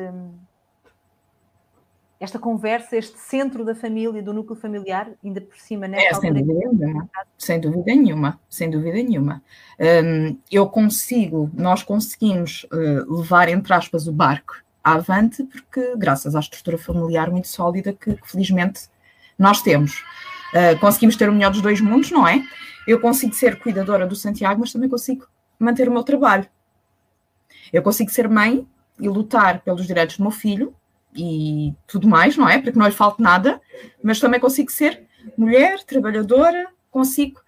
esta 2.21 2.39
conversa, 2.39 2.95
este 2.95 3.19
centro 3.19 3.65
da 3.65 3.75
família, 3.75 4.23
do 4.23 4.31
núcleo 4.31 4.57
familiar, 4.57 5.11
ainda 5.21 5.41
por 5.41 5.57
cima, 5.57 5.89
né? 5.89 6.05
É, 6.05 6.13
sem 6.13 6.31
dúvida, 6.31 6.53
nenhuma, 6.53 7.09
sem 7.37 7.59
dúvida 7.59 7.95
nenhuma, 7.95 8.39
sem 8.49 8.69
dúvida 8.69 8.95
nenhuma. 8.95 9.43
Um, 9.77 10.37
eu 10.49 10.69
consigo, 10.69 11.51
nós 11.53 11.83
conseguimos 11.83 12.65
uh, 12.71 13.13
levar, 13.13 13.49
entre 13.49 13.73
aspas, 13.73 14.07
o 14.07 14.13
barco 14.13 14.53
avante, 14.83 15.43
porque 15.43 15.95
graças 15.95 16.35
à 16.35 16.39
estrutura 16.39 16.77
familiar 16.77 17.29
muito 17.29 17.47
sólida 17.47 17.93
que, 17.93 18.15
que 18.15 18.29
felizmente 18.29 18.89
nós 19.37 19.61
temos. 19.61 20.03
Uh, 20.53 20.77
conseguimos 20.79 21.15
ter 21.15 21.29
o 21.29 21.33
melhor 21.33 21.51
dos 21.51 21.61
dois 21.61 21.79
mundos, 21.79 22.11
não 22.11 22.27
é? 22.27 22.43
Eu 22.87 22.99
consigo 22.99 23.33
ser 23.33 23.59
cuidadora 23.59 24.05
do 24.05 24.15
Santiago, 24.15 24.59
mas 24.59 24.71
também 24.71 24.89
consigo 24.89 25.27
manter 25.59 25.87
o 25.87 25.91
meu 25.91 26.03
trabalho. 26.03 26.47
Eu 27.71 27.81
consigo 27.81 28.11
ser 28.11 28.27
mãe 28.27 28.67
e 28.99 29.07
lutar 29.07 29.61
pelos 29.61 29.85
direitos 29.87 30.17
do 30.17 30.23
meu 30.23 30.31
filho 30.31 30.75
e 31.15 31.73
tudo 31.87 32.07
mais, 32.07 32.35
não 32.37 32.49
é? 32.49 32.59
Para 32.59 32.71
que 32.71 32.77
não 32.77 32.85
lhe 32.85 32.91
falte 32.91 33.21
nada, 33.21 33.61
mas 34.03 34.19
também 34.19 34.39
consigo 34.39 34.71
ser 34.71 35.03
mulher, 35.37 35.83
trabalhadora, 35.83 36.67
consigo 36.89 37.39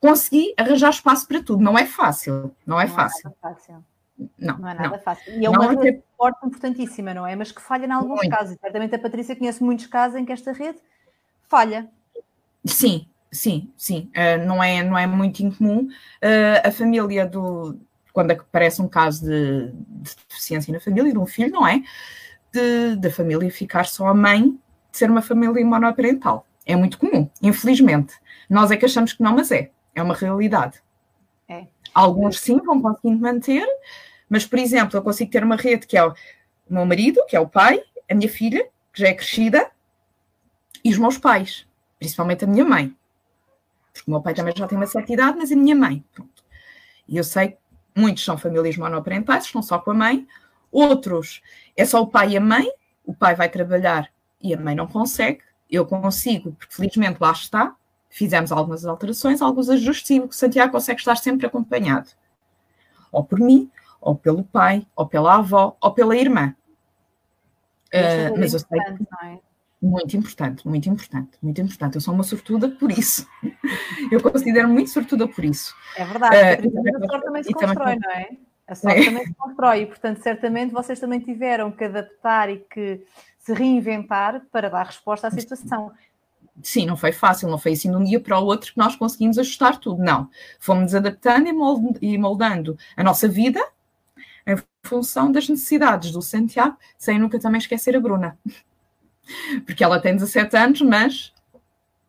conseguir 0.00 0.54
arranjar 0.56 0.90
espaço 0.90 1.26
para 1.26 1.42
tudo. 1.42 1.62
Não 1.62 1.76
é 1.78 1.84
fácil, 1.84 2.54
não 2.66 2.80
é 2.80 2.86
não 2.86 2.94
fácil. 2.94 3.28
É 3.28 3.48
fácil. 3.48 3.84
Não, 4.38 4.58
não 4.58 4.68
é 4.68 4.74
nada 4.74 4.88
não. 4.88 4.98
fácil. 4.98 5.32
E 5.40 5.46
é 5.46 5.50
uma 5.50 5.72
não, 5.72 5.80
rede 5.80 6.02
forte 6.16 6.44
importantíssima, 6.44 7.14
não 7.14 7.26
é? 7.26 7.36
Mas 7.36 7.52
que 7.52 7.62
falha 7.62 7.86
em 7.86 7.90
alguns 7.90 8.16
muito. 8.16 8.30
casos. 8.30 8.56
Certamente 8.60 8.94
a 8.94 8.98
Patrícia 8.98 9.36
conhece 9.36 9.62
muitos 9.62 9.86
casos 9.86 10.16
em 10.16 10.24
que 10.24 10.32
esta 10.32 10.52
rede 10.52 10.78
falha. 11.48 11.88
Sim, 12.64 13.06
sim, 13.30 13.70
sim. 13.76 14.10
Uh, 14.14 14.44
não, 14.44 14.62
é, 14.62 14.82
não 14.82 14.98
é 14.98 15.06
muito 15.06 15.40
incomum. 15.40 15.84
Uh, 15.84 16.66
a 16.66 16.70
família 16.70 17.26
do. 17.26 17.78
Quando 18.12 18.32
aparece 18.32 18.82
um 18.82 18.88
caso 18.88 19.24
de, 19.24 19.70
de, 19.70 20.16
deficiência 20.28 20.72
na 20.72 20.80
família, 20.80 21.12
de 21.12 21.18
um 21.18 21.26
filho, 21.26 21.52
não 21.52 21.66
é? 21.66 21.80
De, 22.52 22.96
da 22.96 23.10
família 23.10 23.48
ficar 23.50 23.86
só 23.86 24.08
a 24.08 24.14
mãe, 24.14 24.50
de 24.90 24.98
ser 24.98 25.08
uma 25.08 25.22
família 25.22 25.64
monoparental. 25.64 26.44
É 26.66 26.74
muito 26.74 26.98
comum, 26.98 27.30
infelizmente. 27.40 28.14
Nós 28.50 28.72
é 28.72 28.76
que 28.76 28.84
achamos 28.84 29.12
que 29.12 29.22
não, 29.22 29.34
mas 29.34 29.52
é. 29.52 29.70
É 29.94 30.02
uma 30.02 30.14
realidade. 30.14 30.82
É. 31.48 31.66
Alguns 31.98 32.38
sim 32.38 32.58
vão 32.58 32.80
conseguindo 32.80 33.20
manter, 33.20 33.66
mas, 34.28 34.46
por 34.46 34.56
exemplo, 34.60 34.96
eu 34.96 35.02
consigo 35.02 35.32
ter 35.32 35.42
uma 35.42 35.56
rede 35.56 35.84
que 35.84 35.96
é 35.96 36.06
o 36.06 36.14
meu 36.70 36.86
marido, 36.86 37.20
que 37.26 37.34
é 37.34 37.40
o 37.40 37.48
pai, 37.48 37.82
a 38.08 38.14
minha 38.14 38.28
filha, 38.28 38.68
que 38.92 39.00
já 39.00 39.08
é 39.08 39.14
crescida, 39.14 39.68
e 40.84 40.92
os 40.92 40.96
meus 40.96 41.18
pais, 41.18 41.66
principalmente 41.98 42.44
a 42.44 42.46
minha 42.46 42.64
mãe. 42.64 42.96
Porque 43.92 44.08
o 44.08 44.12
meu 44.12 44.22
pai 44.22 44.32
também 44.32 44.54
já 44.56 44.68
tem 44.68 44.78
uma 44.78 44.86
certa 44.86 45.12
idade, 45.12 45.38
mas 45.38 45.50
a 45.50 45.56
minha 45.56 45.74
mãe. 45.74 46.04
Pronto. 46.14 46.44
E 47.08 47.16
eu 47.16 47.24
sei 47.24 47.48
que 47.48 47.58
muitos 47.96 48.24
são 48.24 48.38
famílias 48.38 48.76
monoparentais, 48.76 49.46
estão 49.46 49.60
só 49.60 49.80
com 49.80 49.90
a 49.90 49.94
mãe. 49.94 50.24
Outros 50.70 51.42
é 51.76 51.84
só 51.84 52.00
o 52.00 52.06
pai 52.06 52.30
e 52.30 52.36
a 52.36 52.40
mãe, 52.40 52.70
o 53.04 53.12
pai 53.12 53.34
vai 53.34 53.48
trabalhar 53.48 54.08
e 54.40 54.54
a 54.54 54.56
mãe 54.56 54.76
não 54.76 54.86
consegue. 54.86 55.40
Eu 55.68 55.84
consigo, 55.84 56.52
porque 56.52 56.76
felizmente 56.76 57.18
lá 57.20 57.32
está. 57.32 57.74
Fizemos 58.08 58.50
algumas 58.50 58.84
alterações, 58.84 59.42
alguns 59.42 59.68
ajustes 59.68 60.10
e 60.10 60.20
o 60.20 60.32
Santiago 60.32 60.72
consegue 60.72 61.00
estar 61.00 61.16
sempre 61.16 61.46
acompanhado. 61.46 62.10
Ou 63.12 63.22
por 63.22 63.38
mim, 63.38 63.70
ou 64.00 64.14
pelo 64.14 64.44
pai, 64.44 64.86
ou 64.96 65.06
pela 65.06 65.36
avó, 65.36 65.76
ou 65.80 65.92
pela 65.92 66.16
irmã. 66.16 66.54
Uh, 67.88 68.38
mas 68.38 68.52
eu 68.52 68.60
sei 68.60 68.80
que 68.80 69.02
é? 69.24 69.38
muito 69.80 70.16
importante, 70.16 70.66
muito 70.66 70.88
importante, 70.88 71.38
muito 71.40 71.60
importante. 71.60 71.94
Eu 71.94 72.00
sou 72.00 72.14
uma 72.14 72.24
sortuda 72.24 72.68
por 72.68 72.90
isso. 72.90 73.26
eu 74.10 74.20
considero 74.20 74.68
muito 74.68 74.90
sortuda 74.90 75.26
por 75.26 75.44
isso. 75.44 75.74
É 75.96 76.04
verdade, 76.04 76.66
uh, 76.66 77.04
a 77.04 77.08
sorte 77.08 77.24
também 77.24 77.42
se 77.42 77.52
constrói, 77.52 77.74
também... 77.76 77.98
não 78.00 78.10
é? 78.10 78.28
A 78.66 78.74
sorte 78.76 79.00
é. 79.00 79.04
também 79.04 79.26
se 79.26 79.34
constrói 79.34 79.82
e, 79.82 79.86
portanto, 79.86 80.22
certamente 80.22 80.72
vocês 80.72 81.00
também 81.00 81.20
tiveram 81.20 81.70
que 81.70 81.84
adaptar 81.84 82.50
e 82.50 82.58
que 82.58 83.04
se 83.38 83.54
reinventar 83.54 84.42
para 84.52 84.68
dar 84.68 84.84
resposta 84.84 85.28
à 85.28 85.30
situação. 85.30 85.92
Sim, 86.62 86.86
não 86.86 86.96
foi 86.96 87.12
fácil, 87.12 87.48
não 87.48 87.58
foi 87.58 87.72
assim 87.72 87.90
de 87.90 87.96
um 87.96 88.04
dia 88.04 88.20
para 88.20 88.38
o 88.38 88.44
outro 88.44 88.72
que 88.72 88.78
nós 88.78 88.96
conseguimos 88.96 89.38
ajustar 89.38 89.78
tudo, 89.78 90.02
não. 90.02 90.28
Fomos 90.58 90.94
adaptando 90.94 91.48
e 92.00 92.18
moldando 92.18 92.76
a 92.96 93.04
nossa 93.04 93.28
vida 93.28 93.64
em 94.46 94.56
função 94.82 95.30
das 95.30 95.48
necessidades 95.48 96.10
do 96.10 96.22
Santiago, 96.22 96.76
sem 96.96 97.18
nunca 97.18 97.38
também 97.38 97.58
esquecer 97.58 97.94
a 97.94 98.00
Bruna. 98.00 98.38
Porque 99.66 99.84
ela 99.84 100.00
tem 100.00 100.16
17 100.16 100.56
anos, 100.56 100.80
mas 100.80 101.32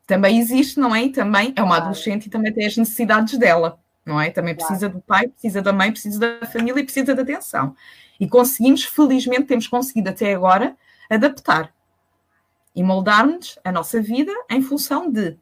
também 0.07 0.39
existe, 0.39 0.79
não 0.79 0.95
é? 0.95 1.03
E 1.03 1.11
também 1.11 1.53
é 1.55 1.61
uma 1.61 1.77
adolescente 1.77 2.25
e 2.25 2.29
também 2.29 2.53
tem 2.53 2.65
as 2.65 2.77
necessidades 2.77 3.37
dela, 3.37 3.77
não 4.05 4.19
é? 4.19 4.31
Também 4.31 4.55
precisa 4.55 4.87
do 4.89 5.01
pai, 5.01 5.27
precisa 5.27 5.61
da 5.61 5.73
mãe, 5.73 5.91
precisa 5.91 6.19
da 6.19 6.47
família 6.47 6.79
e 6.79 6.83
precisa 6.83 7.13
da 7.13 7.21
atenção. 7.21 7.75
E 8.19 8.27
conseguimos, 8.27 8.83
felizmente, 8.85 9.43
temos 9.43 9.67
conseguido 9.67 10.09
até 10.09 10.33
agora 10.33 10.75
adaptar 11.09 11.73
e 12.75 12.83
moldar-nos 12.83 13.59
a 13.63 13.71
nossa 13.71 14.01
vida 14.01 14.31
em 14.49 14.61
função 14.61 15.11
de. 15.11 15.37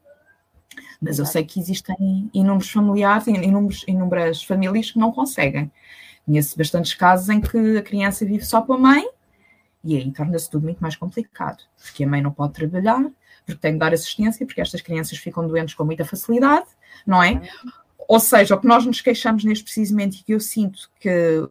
Mas 1.01 1.19
eu 1.19 1.25
sei 1.25 1.43
que 1.43 1.59
existem 1.59 2.29
inúmeros 2.33 2.69
familiares, 2.69 3.27
inúmeros, 3.27 3.83
inúmeras 3.87 4.43
famílias 4.43 4.91
que 4.91 4.99
não 4.99 5.11
conseguem. 5.11 5.71
Conheço 6.25 6.57
bastantes 6.57 6.93
casos 6.93 7.29
em 7.29 7.39
que 7.39 7.77
a 7.77 7.81
criança 7.81 8.25
vive 8.25 8.45
só 8.45 8.61
com 8.61 8.73
a 8.73 8.77
mãe 8.77 9.07
e 9.83 9.95
aí 9.95 10.11
torna-se 10.11 10.49
tudo 10.49 10.63
muito 10.63 10.79
mais 10.79 10.95
complicado, 10.95 11.63
porque 11.81 12.03
a 12.03 12.07
mãe 12.07 12.21
não 12.21 12.31
pode 12.31 12.53
trabalhar, 12.53 13.01
porque 13.45 13.61
tem 13.61 13.73
de 13.73 13.79
dar 13.79 13.93
assistência, 13.93 14.45
porque 14.45 14.59
estas 14.59 14.81
crianças 14.81 15.17
ficam 15.17 15.47
doentes 15.47 15.75
com 15.75 15.85
muita 15.85 16.03
facilidade, 16.03 16.67
não 17.05 17.23
é? 17.23 17.41
Ou 18.07 18.19
seja, 18.19 18.55
o 18.55 18.59
que 18.59 18.67
nós 18.67 18.85
nos 18.85 18.99
queixamos 18.99 19.45
neste 19.45 19.63
precisamente 19.63 20.19
e 20.19 20.23
que 20.23 20.33
eu 20.33 20.39
sinto 20.41 20.91
que 20.99 21.47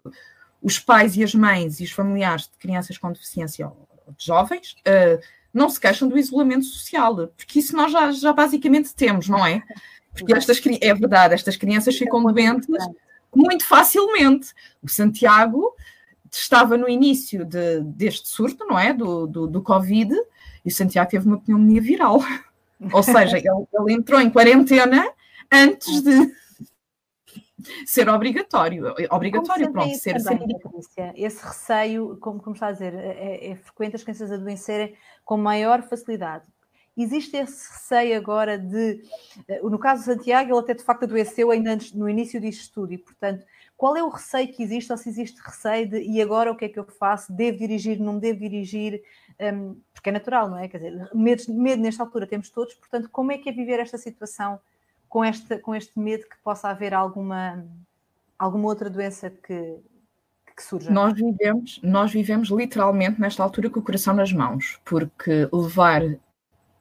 os 0.60 0.78
pais 0.78 1.16
e 1.16 1.24
as 1.24 1.34
mães 1.34 1.80
e 1.80 1.84
os 1.84 1.92
familiares 1.92 2.42
de 2.42 2.58
crianças 2.58 2.98
com 2.98 3.10
deficiência 3.10 3.68
ou 3.68 3.88
de 4.16 4.26
jovens 4.26 4.76
uh, 4.86 5.18
não 5.56 5.70
se 5.70 5.80
queixam 5.80 6.06
do 6.06 6.18
isolamento 6.18 6.66
social, 6.66 7.28
porque 7.28 7.60
isso 7.60 7.74
nós 7.74 7.90
já, 7.90 8.12
já 8.12 8.32
basicamente 8.32 8.94
temos, 8.94 9.28
não 9.28 9.44
é? 9.44 9.62
Porque 10.12 10.34
estas, 10.34 10.60
é 10.80 10.94
verdade, 10.94 11.34
estas 11.34 11.56
crianças 11.56 11.96
ficam 11.96 12.22
doentes 12.22 12.68
muito 13.34 13.64
facilmente. 13.64 14.52
O 14.82 14.88
Santiago 14.88 15.74
estava 16.30 16.76
no 16.76 16.88
início 16.88 17.44
de, 17.44 17.80
deste 17.80 18.28
surto, 18.28 18.66
não 18.66 18.78
é? 18.78 18.92
Do, 18.92 19.26
do, 19.26 19.46
do, 19.46 19.62
Covid, 19.62 20.14
e 20.64 20.68
o 20.68 20.72
Santiago 20.72 21.10
teve 21.10 21.26
uma 21.26 21.40
pneumonia 21.40 21.80
viral. 21.80 22.22
Ou 22.92 23.02
seja, 23.02 23.38
ele, 23.38 23.66
ele 23.72 23.92
entrou 23.94 24.20
em 24.20 24.28
quarentena 24.28 25.08
antes 25.50 26.02
de 26.02 26.32
ser 27.84 28.08
obrigatório. 28.08 28.94
Obrigatório, 29.10 29.72
pronto, 29.72 29.94
ser, 29.96 30.22
também, 30.22 30.48
ser... 30.82 31.12
Esse 31.14 31.44
receio, 31.44 32.16
como, 32.18 32.40
como 32.40 32.54
está 32.54 32.68
a 32.68 32.72
dizer, 32.72 32.94
é, 32.94 33.50
é 33.50 33.56
frequente 33.56 33.96
as 33.96 34.02
crianças 34.02 34.32
adoecerem 34.32 34.94
com 35.24 35.36
maior 35.36 35.82
facilidade. 35.82 36.44
Existe 36.96 37.36
esse 37.36 37.70
receio 37.70 38.16
agora 38.16 38.58
de, 38.58 39.02
eh, 39.46 39.60
no 39.62 39.78
caso 39.78 40.00
de 40.00 40.14
Santiago, 40.14 40.50
ele 40.50 40.58
até 40.58 40.72
de 40.72 40.82
facto 40.82 41.02
adoeceu 41.02 41.50
ainda 41.50 41.72
antes, 41.72 41.92
no 41.92 42.08
início 42.08 42.40
disto 42.40 42.72
tudo, 42.72 42.94
e 42.94 42.96
portanto, 42.96 43.44
qual 43.76 43.94
é 43.94 44.02
o 44.02 44.08
receio 44.08 44.50
que 44.50 44.62
existe, 44.62 44.90
ou 44.90 44.96
se 44.96 45.10
existe 45.10 45.38
receio 45.38 45.86
de, 45.90 46.00
e 46.00 46.22
agora 46.22 46.50
o 46.50 46.56
que 46.56 46.64
é 46.64 46.68
que 46.70 46.78
eu 46.78 46.86
faço? 46.86 47.30
Devo 47.30 47.58
dirigir, 47.58 48.00
não 48.00 48.18
devo 48.18 48.40
dirigir? 48.40 49.02
Um, 49.38 49.78
porque 49.92 50.08
é 50.08 50.12
natural, 50.12 50.48
não 50.48 50.56
é? 50.56 50.68
Quer 50.68 50.78
dizer, 50.78 51.10
medo, 51.14 51.42
medo 51.52 51.82
nesta 51.82 52.02
altura 52.02 52.26
temos 52.26 52.48
todos, 52.48 52.74
portanto, 52.74 53.10
como 53.12 53.30
é 53.30 53.36
que 53.36 53.50
é 53.50 53.52
viver 53.52 53.78
esta 53.78 53.98
situação 53.98 54.58
com, 55.08 55.24
esta, 55.24 55.58
com 55.58 55.74
este 55.74 55.98
medo 55.98 56.24
que 56.24 56.36
possa 56.42 56.68
haver 56.68 56.94
alguma, 56.94 57.64
alguma 58.38 58.66
outra 58.66 58.90
doença 58.90 59.30
que, 59.30 59.76
que 60.56 60.62
surja? 60.62 60.90
Nós 60.90 61.14
vivemos, 61.14 61.80
nós 61.82 62.12
vivemos 62.12 62.48
literalmente 62.48 63.20
nesta 63.20 63.42
altura 63.42 63.70
com 63.70 63.80
o 63.80 63.82
coração 63.82 64.14
nas 64.14 64.32
mãos, 64.32 64.80
porque 64.84 65.48
levar 65.52 66.02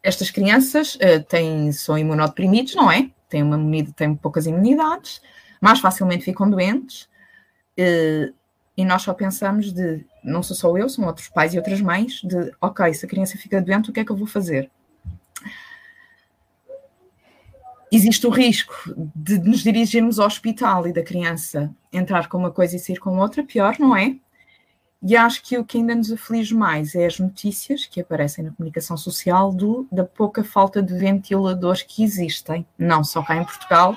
estas 0.01 0.29
crianças 0.29 0.95
uh, 0.95 1.23
têm, 1.27 1.71
são 1.71 1.97
imunodeprimidos, 1.97 2.75
não 2.75 2.91
é? 2.91 3.09
Têm, 3.27 3.43
uma, 3.43 3.57
têm 3.95 4.15
poucas 4.15 4.45
imunidades, 4.45 5.21
mais 5.59 5.79
facilmente 5.79 6.23
ficam 6.23 6.49
doentes, 6.49 7.09
uh, 7.79 8.33
e 8.77 8.83
nós 8.83 9.01
só 9.01 9.13
pensamos 9.13 9.71
de, 9.71 10.05
não 10.23 10.43
sou 10.43 10.55
só 10.55 10.77
eu, 10.77 10.87
são 10.89 11.05
outros 11.05 11.29
pais 11.29 11.53
e 11.53 11.57
outras 11.57 11.81
mães, 11.81 12.21
de 12.23 12.53
ok, 12.61 12.93
se 12.93 13.05
a 13.05 13.09
criança 13.09 13.37
fica 13.37 13.61
doente, 13.61 13.89
o 13.89 13.93
que 13.93 14.01
é 14.01 14.05
que 14.05 14.11
eu 14.11 14.17
vou 14.17 14.27
fazer? 14.27 14.69
Existe 17.95 18.27
o 18.27 18.29
risco 18.29 18.73
de 19.15 19.39
nos 19.39 19.63
dirigirmos 19.63 20.19
ao 20.19 20.27
hospital 20.27 20.87
e 20.87 20.93
da 20.93 21.03
criança 21.03 21.73
entrar 21.91 22.27
com 22.27 22.37
uma 22.37 22.51
coisa 22.51 22.75
e 22.75 22.79
sair 22.79 22.97
com 22.97 23.17
outra, 23.17 23.43
pior, 23.43 23.75
não 23.79 23.95
é? 23.95 24.15
E 25.01 25.15
acho 25.15 25.43
que 25.43 25.57
o 25.57 25.63
que 25.63 25.77
ainda 25.77 25.93
nos 25.93 26.11
aflige 26.11 26.53
mais 26.53 26.95
é 26.95 27.05
as 27.05 27.19
notícias 27.19 27.85
que 27.85 28.01
aparecem 28.01 28.43
na 28.43 28.51
comunicação 28.51 28.97
social 28.97 29.51
do, 29.51 29.87
da 29.91 30.03
pouca 30.03 30.43
falta 30.43 30.81
de 30.81 30.97
ventiladores 30.97 31.83
que 31.83 32.03
existem, 32.03 32.65
não 32.77 33.03
só 33.03 33.21
cá 33.21 33.35
em 33.35 33.43
Portugal, 33.43 33.95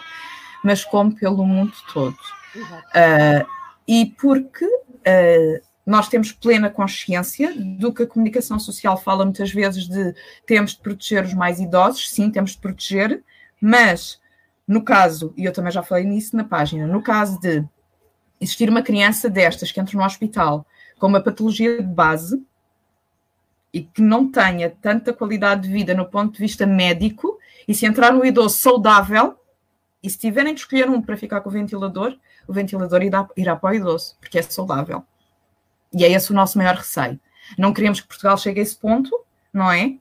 mas 0.63 0.85
como 0.85 1.15
pelo 1.15 1.47
mundo 1.47 1.73
todo. 1.93 2.19
Uh, 2.57 3.47
e 3.87 4.07
porque 4.21 4.67
uh, 4.67 5.63
nós 5.87 6.09
temos 6.09 6.31
plena 6.31 6.69
consciência 6.69 7.55
do 7.57 7.93
que 7.93 8.03
a 8.03 8.07
comunicação 8.07 8.59
social 8.59 8.97
fala 8.99 9.25
muitas 9.25 9.51
vezes 9.51 9.89
de 9.89 10.15
temos 10.47 10.73
de 10.73 10.81
proteger 10.81 11.25
os 11.25 11.33
mais 11.33 11.59
idosos, 11.59 12.11
sim, 12.11 12.31
temos 12.31 12.51
de 12.51 12.59
proteger, 12.59 13.25
mas, 13.61 14.21
no 14.67 14.83
caso, 14.83 15.33
e 15.37 15.45
eu 15.45 15.53
também 15.53 15.73
já 15.73 15.83
falei 15.83 16.05
nisso 16.05 16.37
na 16.37 16.45
página, 16.45 16.87
no 16.87 17.03
caso 17.03 17.41
de 17.41 17.65
existir 18.41 18.69
uma 18.69 18.83
criança 18.83 19.29
destas 19.29 19.73
que 19.73 19.81
entra 19.81 19.97
no 19.97 20.05
hospital 20.05 20.67
com 20.99 21.07
uma 21.07 21.21
patologia 21.21 21.83
de 21.83 21.89
base 21.89 22.43
e 23.73 23.83
que 23.83 24.01
não 24.01 24.31
tenha 24.31 24.71
tanta 24.71 25.13
qualidade 25.13 25.63
de 25.63 25.73
vida 25.73 25.95
no 25.95 26.07
ponto 26.07 26.33
de 26.33 26.39
vista 26.39 26.67
médico, 26.67 27.39
e 27.67 27.75
se 27.75 27.85
entrar 27.85 28.15
um 28.15 28.25
idoso 28.25 28.57
saudável, 28.57 29.39
e 30.03 30.09
se 30.09 30.19
tiverem 30.19 30.55
de 30.55 30.61
escolher 30.61 30.89
um 30.89 31.03
para 31.03 31.17
ficar 31.17 31.41
com 31.43 31.51
o 31.51 31.53
ventilador, 31.53 32.17
o 32.47 32.53
ventilador 32.53 33.03
irá, 33.03 33.29
irá 33.37 33.57
para 33.57 33.71
o 33.71 33.75
idoso, 33.75 34.17
porque 34.21 34.39
é 34.39 34.43
saudável. 34.43 35.05
E 35.93 36.05
é 36.05 36.11
esse 36.11 36.31
o 36.31 36.35
nosso 36.35 36.57
maior 36.57 36.77
receio. 36.77 37.21
Não 37.59 37.73
queremos 37.73 38.01
que 38.01 38.09
Portugal 38.09 38.39
chegue 38.39 38.61
a 38.61 38.63
esse 38.63 38.77
ponto, 38.77 39.11
não 39.53 39.71
é? 39.71 39.97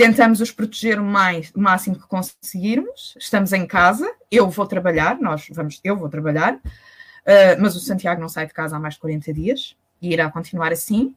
Tentamos 0.00 0.40
os 0.40 0.50
proteger 0.50 0.98
o, 0.98 1.04
mais, 1.04 1.52
o 1.54 1.60
máximo 1.60 1.94
que 1.94 2.06
conseguirmos. 2.06 3.14
Estamos 3.18 3.52
em 3.52 3.66
casa, 3.66 4.10
eu 4.30 4.48
vou 4.48 4.66
trabalhar, 4.66 5.20
nós 5.20 5.46
vamos, 5.52 5.78
eu 5.84 5.94
vou 5.94 6.08
trabalhar, 6.08 6.54
uh, 6.54 7.60
mas 7.60 7.76
o 7.76 7.80
Santiago 7.80 8.18
não 8.18 8.28
sai 8.28 8.46
de 8.46 8.54
casa 8.54 8.76
há 8.76 8.80
mais 8.80 8.94
de 8.94 9.00
40 9.00 9.30
dias 9.34 9.76
e 10.00 10.10
irá 10.10 10.30
continuar 10.30 10.72
assim. 10.72 11.14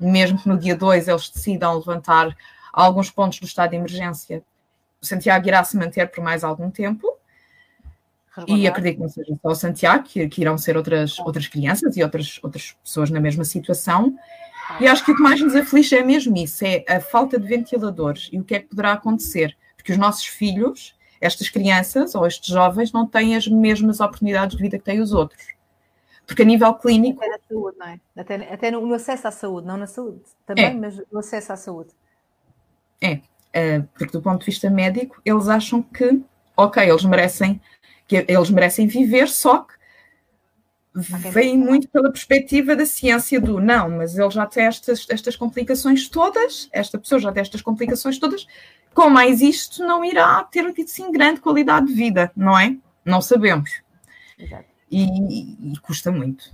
Mesmo 0.00 0.38
que 0.38 0.48
no 0.48 0.56
dia 0.56 0.74
2 0.74 1.08
eles 1.08 1.28
decidam 1.28 1.76
levantar 1.76 2.34
alguns 2.72 3.10
pontos 3.10 3.38
do 3.38 3.44
estado 3.44 3.70
de 3.72 3.76
emergência, 3.76 4.42
o 5.00 5.04
Santiago 5.04 5.46
irá 5.46 5.62
se 5.62 5.76
manter 5.76 6.10
por 6.10 6.24
mais 6.24 6.42
algum 6.42 6.70
tempo. 6.70 7.06
E 8.46 8.66
acredito 8.66 8.96
que 8.96 9.02
não 9.02 9.08
seja 9.10 9.38
só 9.42 9.48
o 9.48 9.54
Santiago, 9.54 10.04
que, 10.04 10.26
que 10.28 10.40
irão 10.40 10.56
ser 10.56 10.74
outras, 10.74 11.18
outras 11.18 11.48
crianças 11.48 11.98
e 11.98 12.02
outras, 12.02 12.40
outras 12.42 12.76
pessoas 12.82 13.10
na 13.10 13.20
mesma 13.20 13.44
situação. 13.44 14.16
E 14.80 14.86
acho 14.86 15.04
que 15.04 15.12
o 15.12 15.16
que 15.16 15.22
mais 15.22 15.40
nos 15.40 15.54
aflige 15.54 15.94
é 15.94 16.02
mesmo 16.02 16.36
isso, 16.36 16.64
é 16.64 16.84
a 16.88 17.00
falta 17.00 17.38
de 17.38 17.46
ventiladores 17.46 18.28
e 18.32 18.38
o 18.38 18.44
que 18.44 18.54
é 18.54 18.60
que 18.60 18.68
poderá 18.68 18.92
acontecer. 18.92 19.56
Porque 19.76 19.92
os 19.92 19.98
nossos 19.98 20.26
filhos, 20.26 20.94
estas 21.20 21.48
crianças 21.48 22.14
ou 22.14 22.26
estes 22.26 22.48
jovens, 22.48 22.92
não 22.92 23.06
têm 23.06 23.36
as 23.36 23.46
mesmas 23.46 24.00
oportunidades 24.00 24.56
de 24.56 24.62
vida 24.62 24.78
que 24.78 24.84
têm 24.84 25.00
os 25.00 25.12
outros. 25.12 25.56
Porque 26.26 26.42
a 26.42 26.44
nível 26.44 26.74
clínico. 26.74 27.22
Até 27.22 27.30
na 27.30 27.38
saúde, 27.48 27.78
não 27.78 27.86
é? 27.86 28.00
Até, 28.16 28.34
até 28.52 28.70
no, 28.72 28.84
no, 28.84 28.94
acesso 28.94 29.28
à 29.28 29.30
saúde, 29.30 29.66
não 29.66 29.76
na 29.76 29.86
saúde 29.86 30.20
também, 30.44 30.64
é. 30.66 30.74
mas 30.74 31.00
no 31.10 31.20
acesso 31.20 31.52
à 31.52 31.56
saúde. 31.56 31.90
É, 33.00 33.20
é, 33.52 33.80
porque 33.96 34.12
do 34.12 34.20
ponto 34.20 34.40
de 34.40 34.46
vista 34.46 34.68
médico, 34.68 35.20
eles 35.24 35.48
acham 35.48 35.80
que, 35.80 36.20
ok, 36.56 36.82
eles 36.82 37.04
merecem, 37.04 37.60
que 38.08 38.24
eles 38.26 38.50
merecem 38.50 38.88
viver, 38.88 39.28
só 39.28 39.58
que 39.58 39.75
vem 41.30 41.58
muito 41.58 41.88
pela 41.88 42.10
perspectiva 42.10 42.74
da 42.74 42.86
ciência 42.86 43.38
do 43.38 43.60
não, 43.60 43.90
mas 43.90 44.16
ele 44.16 44.30
já 44.30 44.46
tem 44.46 44.64
estas, 44.64 45.06
estas 45.10 45.36
complicações 45.36 46.08
todas, 46.08 46.68
esta 46.72 46.98
pessoa 46.98 47.20
já 47.20 47.32
tem 47.32 47.42
estas 47.42 47.60
complicações 47.60 48.18
todas, 48.18 48.46
com 48.94 49.10
mais 49.10 49.42
isto 49.42 49.84
não 49.84 50.02
irá 50.02 50.42
ter 50.44 50.64
assim 50.82 51.12
grande 51.12 51.40
qualidade 51.40 51.86
de 51.86 51.92
vida, 51.92 52.32
não 52.34 52.58
é? 52.58 52.76
Não 53.04 53.20
sabemos. 53.20 53.82
E, 54.90 55.72
e, 55.72 55.78
custa 55.80 56.10
muito. 56.10 56.50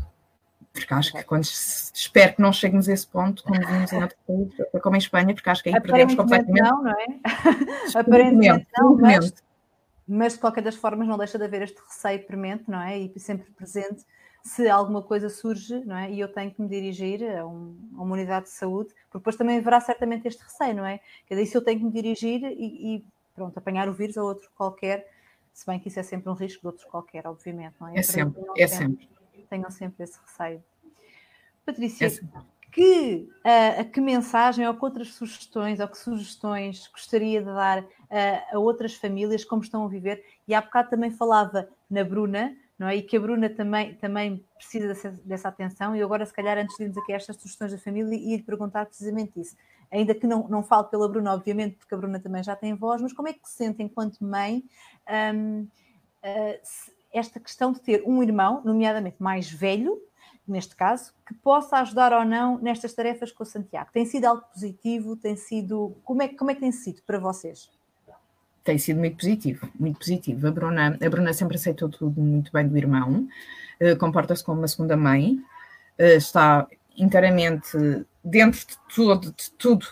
Porque 0.72 0.92
acho 0.92 1.12
que 1.12 1.22
quando 1.22 1.44
espero 1.44 2.34
que 2.34 2.42
não 2.42 2.52
cheguemos 2.52 2.88
a 2.88 2.92
esse 2.94 3.06
ponto, 3.06 3.44
como 3.44 3.60
vimos 3.60 3.92
em 3.92 4.02
outro 4.02 4.16
país, 4.26 4.82
como 4.82 4.96
em 4.96 4.98
Espanha, 4.98 5.34
porque 5.34 5.50
acho 5.50 5.62
que 5.62 5.68
aí 5.68 5.80
perdemos 5.80 6.14
completamente. 6.14 6.62
Não, 6.62 6.82
não 6.82 6.90
é? 6.90 7.06
Aparentemente 7.94 8.66
não, 8.76 8.96
mas, 8.96 9.34
mas 10.08 10.32
de 10.32 10.38
qualquer 10.38 10.62
das 10.62 10.74
formas 10.74 11.06
não 11.06 11.18
deixa 11.18 11.38
de 11.38 11.44
haver 11.44 11.62
este 11.62 11.78
receio 11.86 12.26
premente, 12.26 12.64
não 12.68 12.80
é? 12.80 12.98
E 12.98 13.20
sempre 13.20 13.50
presente 13.52 14.04
se 14.44 14.68
alguma 14.68 15.02
coisa 15.02 15.28
surge, 15.28 15.84
não 15.84 15.96
é? 15.96 16.10
E 16.10 16.18
eu 16.18 16.28
tenho 16.28 16.50
que 16.50 16.60
me 16.60 16.68
dirigir 16.68 17.22
a, 17.24 17.46
um, 17.46 17.76
a, 17.96 18.02
uma 18.02 18.14
unidade 18.14 18.46
de 18.46 18.52
saúde, 18.52 18.90
porque 19.04 19.18
depois 19.18 19.36
também 19.36 19.58
haverá 19.58 19.80
certamente 19.80 20.26
este 20.26 20.42
receio, 20.42 20.74
não 20.74 20.86
é? 20.86 21.00
Quer 21.26 21.34
dizer, 21.34 21.46
se 21.46 21.56
eu 21.56 21.62
tenho 21.62 21.78
que 21.78 21.84
me 21.84 21.92
dirigir 21.92 22.42
e, 22.44 22.96
e, 22.96 23.04
pronto, 23.34 23.56
apanhar 23.56 23.88
o 23.88 23.92
vírus 23.92 24.16
ou 24.16 24.26
outro 24.26 24.50
qualquer, 24.56 25.08
se 25.52 25.66
bem 25.66 25.78
que 25.78 25.88
isso 25.88 26.00
é 26.00 26.02
sempre 26.02 26.30
um 26.30 26.34
risco 26.34 26.60
de 26.60 26.66
outros 26.66 26.84
qualquer, 26.84 27.26
obviamente, 27.26 27.74
não 27.80 27.88
é? 27.88 27.98
É 27.98 28.02
sempre, 28.02 28.42
é 28.56 28.66
sempre. 28.66 29.08
Tenham 29.48 29.70
sempre 29.70 30.04
esse 30.04 30.18
receio. 30.18 30.62
Patrícia, 31.64 32.06
é 32.06 32.10
que, 32.72 33.28
uh, 33.44 33.90
que 33.90 34.00
mensagem 34.00 34.66
ou 34.66 34.74
que 34.74 34.84
outras 34.84 35.14
sugestões 35.14 35.78
ou 35.78 35.86
que 35.86 35.98
sugestões 35.98 36.88
gostaria 36.88 37.40
de 37.40 37.46
dar 37.46 37.82
uh, 37.82 37.86
a 38.50 38.58
outras 38.58 38.94
famílias 38.94 39.44
como 39.44 39.62
estão 39.62 39.84
a 39.84 39.88
viver? 39.88 40.24
E 40.48 40.54
há 40.54 40.60
bocado 40.60 40.88
também 40.88 41.10
falava 41.10 41.68
na 41.88 42.02
Bruna, 42.02 42.56
não 42.82 42.88
é? 42.88 42.96
E 42.96 43.02
que 43.02 43.16
a 43.16 43.20
Bruna 43.20 43.48
também, 43.48 43.94
também 43.94 44.44
precisa 44.56 44.88
dessa, 44.88 45.10
dessa 45.24 45.48
atenção. 45.48 45.94
E 45.94 46.02
agora, 46.02 46.26
se 46.26 46.32
calhar, 46.32 46.58
antes 46.58 46.76
de 46.76 46.82
irmos 46.82 46.98
aqui 46.98 47.12
a 47.12 47.16
estas 47.16 47.36
sugestões 47.36 47.70
da 47.70 47.78
família, 47.78 48.16
ia 48.16 48.36
lhe 48.36 48.42
perguntar 48.42 48.86
precisamente 48.86 49.40
isso. 49.40 49.56
Ainda 49.88 50.12
que 50.16 50.26
não, 50.26 50.48
não 50.48 50.64
fale 50.64 50.88
pela 50.88 51.08
Bruna, 51.08 51.32
obviamente, 51.32 51.76
porque 51.76 51.94
a 51.94 51.96
Bruna 51.96 52.18
também 52.18 52.42
já 52.42 52.56
tem 52.56 52.74
voz, 52.74 53.00
mas 53.00 53.12
como 53.12 53.28
é 53.28 53.32
que 53.32 53.48
se 53.48 53.54
sente 53.54 53.84
enquanto 53.84 54.24
mãe 54.24 54.64
um, 55.32 55.60
uh, 55.62 56.60
esta 57.12 57.38
questão 57.38 57.70
de 57.70 57.80
ter 57.80 58.02
um 58.04 58.20
irmão, 58.20 58.60
nomeadamente 58.64 59.22
mais 59.22 59.48
velho, 59.48 60.02
neste 60.48 60.74
caso, 60.74 61.14
que 61.24 61.34
possa 61.34 61.76
ajudar 61.76 62.12
ou 62.12 62.24
não 62.24 62.58
nestas 62.58 62.92
tarefas 62.92 63.30
com 63.30 63.44
o 63.44 63.46
Santiago? 63.46 63.90
Tem 63.92 64.04
sido 64.04 64.24
algo 64.24 64.42
positivo? 64.52 65.14
Tem 65.14 65.36
sido. 65.36 65.96
Como 66.02 66.20
é, 66.20 66.28
como 66.28 66.50
é 66.50 66.54
que 66.54 66.60
tem 66.60 66.72
sido 66.72 67.00
para 67.02 67.20
vocês? 67.20 67.70
Tem 68.64 68.78
sido 68.78 68.98
muito 68.98 69.16
positivo, 69.16 69.68
muito 69.78 69.98
positivo. 69.98 70.46
A 70.46 70.50
Bruna, 70.50 70.98
a 71.04 71.10
Bruna 71.10 71.32
sempre 71.32 71.56
aceitou 71.56 71.88
tudo 71.88 72.20
muito 72.20 72.52
bem 72.52 72.66
do 72.66 72.76
irmão, 72.76 73.28
uh, 73.80 73.96
comporta-se 73.98 74.44
como 74.44 74.60
uma 74.60 74.68
segunda 74.68 74.96
mãe, 74.96 75.38
uh, 75.98 76.16
está 76.16 76.66
inteiramente 76.96 77.76
dentro 78.22 78.60
de 78.60 78.78
tudo, 78.94 79.32
de 79.32 79.50
tudo 79.52 79.86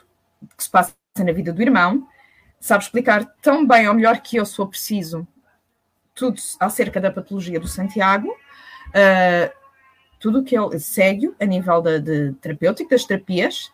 que 0.57 0.63
se 0.63 0.71
passa 0.71 0.95
na 1.19 1.33
vida 1.33 1.53
do 1.53 1.63
irmão, 1.63 2.07
sabe 2.61 2.85
explicar 2.85 3.25
tão 3.43 3.67
bem 3.67 3.89
ou 3.89 3.95
melhor 3.95 4.21
que 4.21 4.37
eu, 4.37 4.47
sou 4.47 4.67
preciso, 4.67 5.27
tudo 6.15 6.41
acerca 6.61 7.01
da 7.01 7.11
patologia 7.11 7.59
do 7.59 7.67
Santiago, 7.67 8.29
uh, 8.29 9.61
tudo 10.21 10.41
o 10.41 10.45
que 10.45 10.57
ele 10.57 10.79
segue 10.79 11.35
a 11.41 11.45
nível 11.45 11.81
de, 11.81 12.01
de 12.01 12.33
terapêutico, 12.35 12.91
das 12.91 13.05
terapias, 13.05 13.73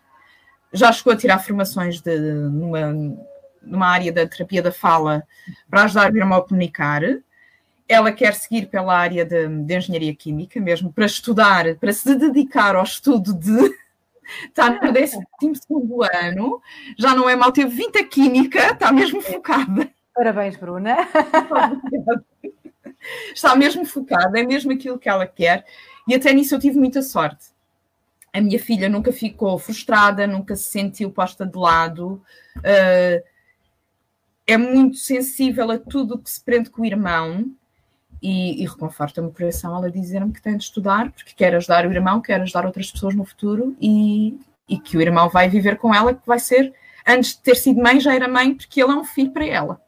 já 0.73 0.93
chegou 0.93 1.13
a 1.13 1.17
tirar 1.17 1.39
formações 1.39 2.01
de, 2.01 2.19
numa 2.19 2.93
numa 3.67 3.89
área 3.89 4.13
da 4.13 4.27
terapia 4.27 4.63
da 4.63 4.73
fala 4.73 5.23
para 5.69 5.83
ajudar 5.83 6.13
o 6.13 6.17
irmão 6.17 6.39
a 6.39 6.43
comunicar. 6.43 7.03
Ela 7.89 8.13
quer 8.13 8.35
seguir 8.35 8.67
pela 8.67 8.97
área 8.97 9.25
de, 9.25 9.47
de 9.49 9.77
engenharia 9.77 10.15
química, 10.15 10.61
mesmo 10.61 10.93
para 10.93 11.07
estudar, 11.07 11.77
para 11.77 11.93
se 11.93 12.15
dedicar 12.15 12.75
ao 12.75 12.85
estudo 12.85 13.35
de. 13.35 13.75
Está 14.49 14.71
no 14.83 14.93
12 14.93 15.17
ano, 16.13 16.61
já 16.99 17.15
não 17.15 17.29
é 17.29 17.37
mal, 17.37 17.53
teve 17.53 17.71
20 17.71 17.99
a 17.99 18.05
química, 18.05 18.73
está 18.73 18.91
mesmo 18.91 19.21
focada. 19.21 19.89
Parabéns, 20.15 20.57
Bruna. 20.57 20.97
Está 23.33 23.55
mesmo 23.55 23.85
focada, 23.85 24.41
é 24.41 24.43
mesmo 24.43 24.73
aquilo 24.73 24.99
que 24.99 25.09
ela 25.09 25.27
quer, 25.27 25.65
e 26.09 26.15
até 26.15 26.33
nisso 26.33 26.55
eu 26.55 26.59
tive 26.59 26.79
muita 26.79 27.03
sorte. 27.03 27.47
A 28.33 28.41
minha 28.41 28.59
filha 28.59 28.89
nunca 28.89 29.13
ficou 29.13 29.59
frustrada, 29.59 30.27
nunca 30.27 30.55
se 30.57 30.65
sentiu 30.65 31.11
posta 31.11 31.47
de 31.47 31.57
lado. 31.57 32.23
Uh, 32.59 33.23
é 34.47 34.57
muito 34.57 34.97
sensível 34.97 35.71
a 35.71 35.79
tudo 35.79 36.15
o 36.15 36.19
que 36.19 36.31
se 36.31 36.41
prende 36.41 36.71
com 36.71 36.83
o 36.83 36.87
irmão 36.87 37.51
e, 38.23 38.63
e 38.63 38.67
reconforta-me 38.67 39.29
o 39.29 39.33
coração 39.33 39.77
ela 39.77 39.91
dizer-me 39.91 40.33
que 40.33 40.41
tem 40.41 40.57
de 40.57 40.65
estudar 40.65 41.11
porque 41.11 41.33
quer 41.35 41.55
ajudar 41.55 41.87
o 41.87 41.93
irmão, 41.93 42.21
quer 42.21 42.41
ajudar 42.41 42.65
outras 42.65 42.91
pessoas 42.91 43.15
no 43.15 43.25
futuro 43.25 43.77
e, 43.81 44.39
e 44.69 44.79
que 44.79 44.97
o 44.97 45.01
irmão 45.01 45.29
vai 45.29 45.49
viver 45.49 45.79
com 45.79 45.95
ela, 45.95 46.15
que 46.15 46.27
vai 46.27 46.39
ser, 46.39 46.73
antes 47.07 47.35
de 47.35 47.43
ter 47.43 47.57
sido 47.57 47.83
mãe, 47.83 48.01
já 48.01 48.15
era 48.15 48.29
mãe, 48.29 48.55
porque 48.55 48.83
ele 48.83 48.93
é 48.93 48.95
um 48.95 49.05
filho 49.05 49.33
para 49.33 49.47
ela. 49.47 49.81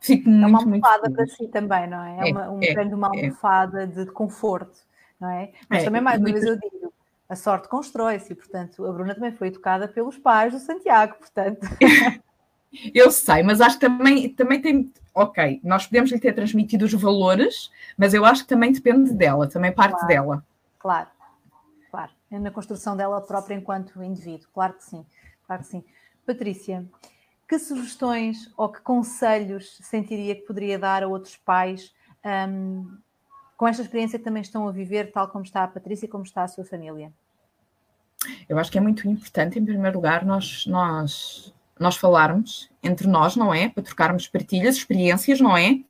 Fico 0.00 0.28
é 0.28 0.46
uma 0.46 0.58
almofada 0.58 1.10
para 1.10 1.26
si 1.26 1.48
também, 1.48 1.88
não 1.88 2.02
é? 2.02 2.18
É, 2.20 2.30
é 2.30 2.32
uma, 2.32 2.50
um 2.50 2.60
é, 2.62 2.94
uma 2.94 3.10
é. 3.14 3.20
almofada 3.20 3.82
é. 3.82 3.86
de 3.86 4.06
conforto. 4.06 4.78
não 5.20 5.28
é? 5.30 5.52
Mas 5.68 5.82
é, 5.82 5.84
também, 5.84 6.00
mais 6.00 6.20
uma 6.20 6.30
vez, 6.30 6.44
eu 6.44 6.58
digo, 6.58 6.92
a 7.28 7.34
sorte 7.34 7.68
constrói-se, 7.68 8.32
e, 8.32 8.36
portanto, 8.36 8.86
a 8.86 8.92
Bruna 8.92 9.14
também 9.14 9.32
foi 9.32 9.48
educada 9.48 9.88
pelos 9.88 10.18
pais 10.18 10.52
do 10.52 10.58
Santiago, 10.58 11.16
portanto. 11.18 11.60
Eu 12.94 13.10
sei, 13.10 13.42
mas 13.42 13.60
acho 13.60 13.78
que 13.78 13.86
também, 13.86 14.28
também 14.28 14.60
tem. 14.60 14.92
Ok, 15.14 15.60
nós 15.64 15.86
podemos 15.86 16.10
lhe 16.10 16.18
ter 16.18 16.34
transmitido 16.34 16.84
os 16.84 16.92
valores, 16.92 17.70
mas 17.96 18.12
eu 18.12 18.24
acho 18.24 18.42
que 18.42 18.48
também 18.48 18.72
depende 18.72 19.14
dela, 19.14 19.48
também 19.48 19.72
parte 19.72 19.92
claro, 19.92 20.06
dela. 20.06 20.44
Claro, 20.78 21.08
claro. 21.90 22.12
É 22.30 22.38
na 22.38 22.50
construção 22.50 22.96
dela 22.96 23.20
própria 23.20 23.54
enquanto 23.54 24.02
indivíduo, 24.02 24.48
claro 24.52 24.74
que 24.74 24.84
sim, 24.84 25.06
claro 25.46 25.62
que 25.62 25.68
sim. 25.68 25.84
Patrícia, 26.26 26.84
que 27.48 27.58
sugestões 27.58 28.52
ou 28.56 28.68
que 28.68 28.80
conselhos 28.80 29.78
sentiria 29.82 30.34
que 30.34 30.42
poderia 30.42 30.78
dar 30.78 31.02
a 31.02 31.08
outros 31.08 31.36
pais 31.36 31.94
um, 32.48 32.98
com 33.56 33.66
esta 33.66 33.82
experiência 33.82 34.18
que 34.18 34.24
também 34.24 34.42
estão 34.42 34.68
a 34.68 34.72
viver, 34.72 35.12
tal 35.12 35.28
como 35.28 35.44
está 35.44 35.62
a 35.62 35.68
Patrícia 35.68 36.06
e 36.06 36.08
como 36.08 36.24
está 36.24 36.42
a 36.42 36.48
sua 36.48 36.64
família? 36.64 37.12
Eu 38.48 38.58
acho 38.58 38.70
que 38.70 38.78
é 38.78 38.80
muito 38.80 39.08
importante, 39.08 39.58
em 39.58 39.64
primeiro 39.64 39.96
lugar, 39.96 40.24
nós, 40.24 40.66
nós 40.66 41.54
nós 41.78 41.96
falarmos 41.96 42.70
entre 42.82 43.06
nós, 43.06 43.36
não 43.36 43.52
é? 43.52 43.68
Para 43.68 43.82
trocarmos 43.82 44.26
partilhas, 44.26 44.76
experiências, 44.76 45.40
não 45.40 45.56
é? 45.56 45.80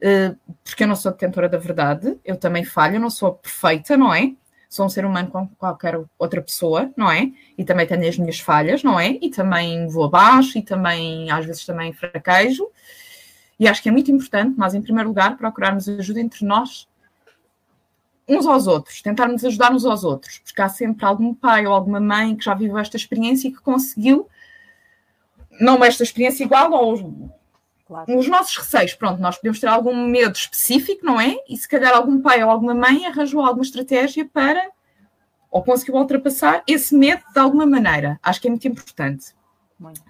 Eh, 0.00 0.34
porque 0.62 0.84
eu 0.84 0.88
não 0.88 0.96
sou 0.96 1.12
detentora 1.12 1.48
da 1.48 1.56
verdade, 1.56 2.18
eu 2.24 2.36
também 2.36 2.64
falho, 2.64 2.96
eu 2.96 3.00
não 3.00 3.08
sou 3.08 3.32
perfeita, 3.32 3.96
não 3.96 4.12
é? 4.12 4.34
Sou 4.68 4.84
um 4.84 4.88
ser 4.88 5.04
humano 5.06 5.30
como 5.30 5.48
qualquer 5.56 5.98
outra 6.18 6.42
pessoa, 6.42 6.92
não 6.96 7.10
é? 7.10 7.30
E 7.56 7.64
também 7.64 7.86
tenho 7.86 8.06
as 8.06 8.18
minhas 8.18 8.38
falhas, 8.38 8.82
não 8.82 9.00
é? 9.00 9.18
E 9.22 9.30
também 9.30 9.86
vou 9.88 10.04
abaixo 10.04 10.58
e 10.58 10.62
também, 10.62 11.30
às 11.30 11.46
vezes, 11.46 11.64
também 11.64 11.92
fraquejo. 11.92 12.68
E 13.58 13.68
acho 13.68 13.82
que 13.82 13.88
é 13.88 13.92
muito 13.92 14.10
importante 14.10 14.58
nós, 14.58 14.74
em 14.74 14.82
primeiro 14.82 15.08
lugar, 15.08 15.36
procurarmos 15.38 15.88
ajuda 15.88 16.20
entre 16.20 16.44
nós, 16.44 16.88
uns 18.28 18.46
aos 18.46 18.66
outros, 18.66 19.00
tentarmos 19.00 19.44
ajudar 19.44 19.72
uns 19.72 19.84
aos 19.84 20.02
outros, 20.02 20.38
porque 20.38 20.60
há 20.60 20.68
sempre 20.68 21.04
algum 21.04 21.34
pai 21.34 21.66
ou 21.66 21.72
alguma 21.72 22.00
mãe 22.00 22.36
que 22.36 22.44
já 22.44 22.54
viveu 22.54 22.78
esta 22.78 22.96
experiência 22.96 23.48
e 23.48 23.52
que 23.52 23.60
conseguiu 23.60 24.28
não 25.60 25.84
esta 25.84 26.02
experiência 26.02 26.44
igual 26.44 26.74
aos 26.74 27.00
claro. 27.86 28.18
os 28.18 28.28
nossos 28.28 28.56
receios. 28.56 28.94
Pronto, 28.94 29.20
nós 29.20 29.36
podemos 29.36 29.60
ter 29.60 29.66
algum 29.66 30.06
medo 30.06 30.34
específico, 30.34 31.04
não 31.04 31.20
é? 31.20 31.36
E 31.48 31.56
se 31.56 31.68
calhar 31.68 31.94
algum 31.94 32.20
pai 32.20 32.42
ou 32.42 32.50
alguma 32.50 32.74
mãe 32.74 33.06
arranjou 33.06 33.40
alguma 33.40 33.64
estratégia 33.64 34.28
para 34.32 34.70
ou 35.50 35.62
conseguiu 35.62 35.94
ultrapassar 35.94 36.64
esse 36.66 36.96
medo 36.96 37.22
de 37.32 37.38
alguma 37.38 37.64
maneira. 37.64 38.18
Acho 38.22 38.40
que 38.40 38.48
é 38.48 38.50
muito 38.50 38.66
importante. 38.66 39.34
Muito. 39.78 40.02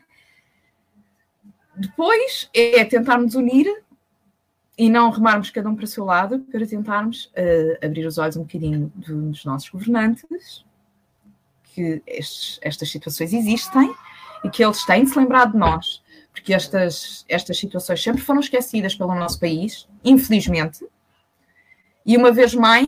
Depois 1.77 2.49
é 2.55 2.85
tentarmos 2.85 3.35
unir 3.35 3.67
e 4.79 4.89
não 4.89 5.11
remarmos 5.11 5.51
cada 5.51 5.69
um 5.69 5.77
para 5.77 5.85
o 5.85 5.89
seu 5.89 6.05
lado 6.05 6.41
para 6.51 6.67
tentarmos 6.67 7.27
uh, 7.27 7.85
abrir 7.85 8.07
os 8.07 8.19
olhos 8.19 8.37
um 8.37 8.43
bocadinho 8.43 8.93
dos 8.95 9.45
nossos 9.45 9.69
governantes, 9.69 10.65
que 11.65 12.03
estes, 12.07 12.59
estas 12.63 12.91
situações 12.91 13.33
existem 13.33 13.95
e 14.45 14.51
que 14.51 14.63
eles 14.63 14.85
têm 14.85 15.05
de 15.05 15.11
se 15.11 15.19
lembrar 15.19 15.47
de 15.47 15.57
nós, 15.57 16.03
porque 16.31 16.53
estas, 16.53 17.25
estas 17.29 17.59
situações 17.59 18.03
sempre 18.03 18.23
foram 18.23 18.41
esquecidas 18.41 18.95
pelo 18.95 19.15
nosso 19.15 19.41
país, 19.41 19.89
infelizmente, 20.05 20.87
e 22.05 22.17
uma 22.17 22.31
vez 22.31 22.55
mais 22.55 22.87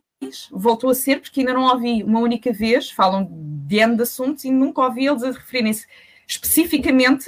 voltou 0.51 0.91
a 0.91 0.95
ser, 0.95 1.21
porque 1.21 1.41
ainda 1.41 1.55
não 1.55 1.65
ouvi 1.65 2.03
uma 2.03 2.21
única 2.21 2.53
vez, 2.53 2.91
falam 2.91 3.29
de 3.31 3.77
N 3.77 3.97
de 3.97 4.03
assuntos 4.03 4.45
e 4.45 4.51
nunca 4.51 4.83
ouvi 4.83 5.07
eles 5.07 5.23
a 5.23 5.31
referirem-se 5.31 5.87
especificamente 6.27 7.27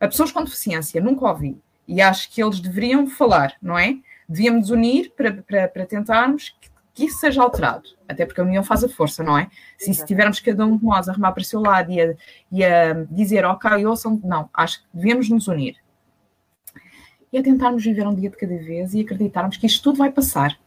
a 0.00 0.08
pessoas 0.08 0.32
com 0.32 0.42
deficiência, 0.42 1.00
nunca 1.00 1.26
ouvi. 1.28 1.56
E 1.86 2.00
acho 2.00 2.30
que 2.30 2.42
eles 2.42 2.60
deveriam 2.60 3.06
falar, 3.06 3.56
não 3.62 3.78
é? 3.78 3.96
Devíamos 4.28 4.70
unir 4.70 5.12
para, 5.16 5.32
para, 5.32 5.68
para 5.68 5.86
tentarmos 5.86 6.54
que 6.60 6.70
isso 6.98 7.18
seja 7.18 7.42
alterado, 7.42 7.88
até 8.06 8.26
porque 8.26 8.40
a 8.40 8.44
união 8.44 8.62
faz 8.62 8.84
a 8.84 8.88
força, 8.88 9.22
não 9.22 9.38
é? 9.38 9.48
Se, 9.78 9.92
se 9.94 10.04
tivermos 10.04 10.40
cada 10.40 10.66
um 10.66 10.76
de 10.76 10.84
nós 10.84 11.08
a 11.08 11.12
remar 11.12 11.32
para 11.32 11.40
o 11.40 11.44
seu 11.44 11.60
lado 11.60 11.90
e 11.90 12.00
a, 12.00 12.14
e 12.50 12.64
a 12.64 13.04
dizer, 13.10 13.44
ok, 13.44 13.84
ouçam, 13.86 14.20
não, 14.22 14.48
acho 14.52 14.80
que 14.82 14.88
devemos 14.92 15.28
nos 15.28 15.48
unir. 15.48 15.76
E 17.32 17.38
a 17.38 17.42
tentarmos 17.42 17.82
viver 17.82 18.06
um 18.06 18.14
dia 18.14 18.28
de 18.28 18.36
cada 18.36 18.56
vez 18.58 18.92
e 18.92 19.00
acreditarmos 19.00 19.56
que 19.56 19.66
isto 19.66 19.82
tudo 19.82 19.98
vai 19.98 20.10
passar. 20.10 20.58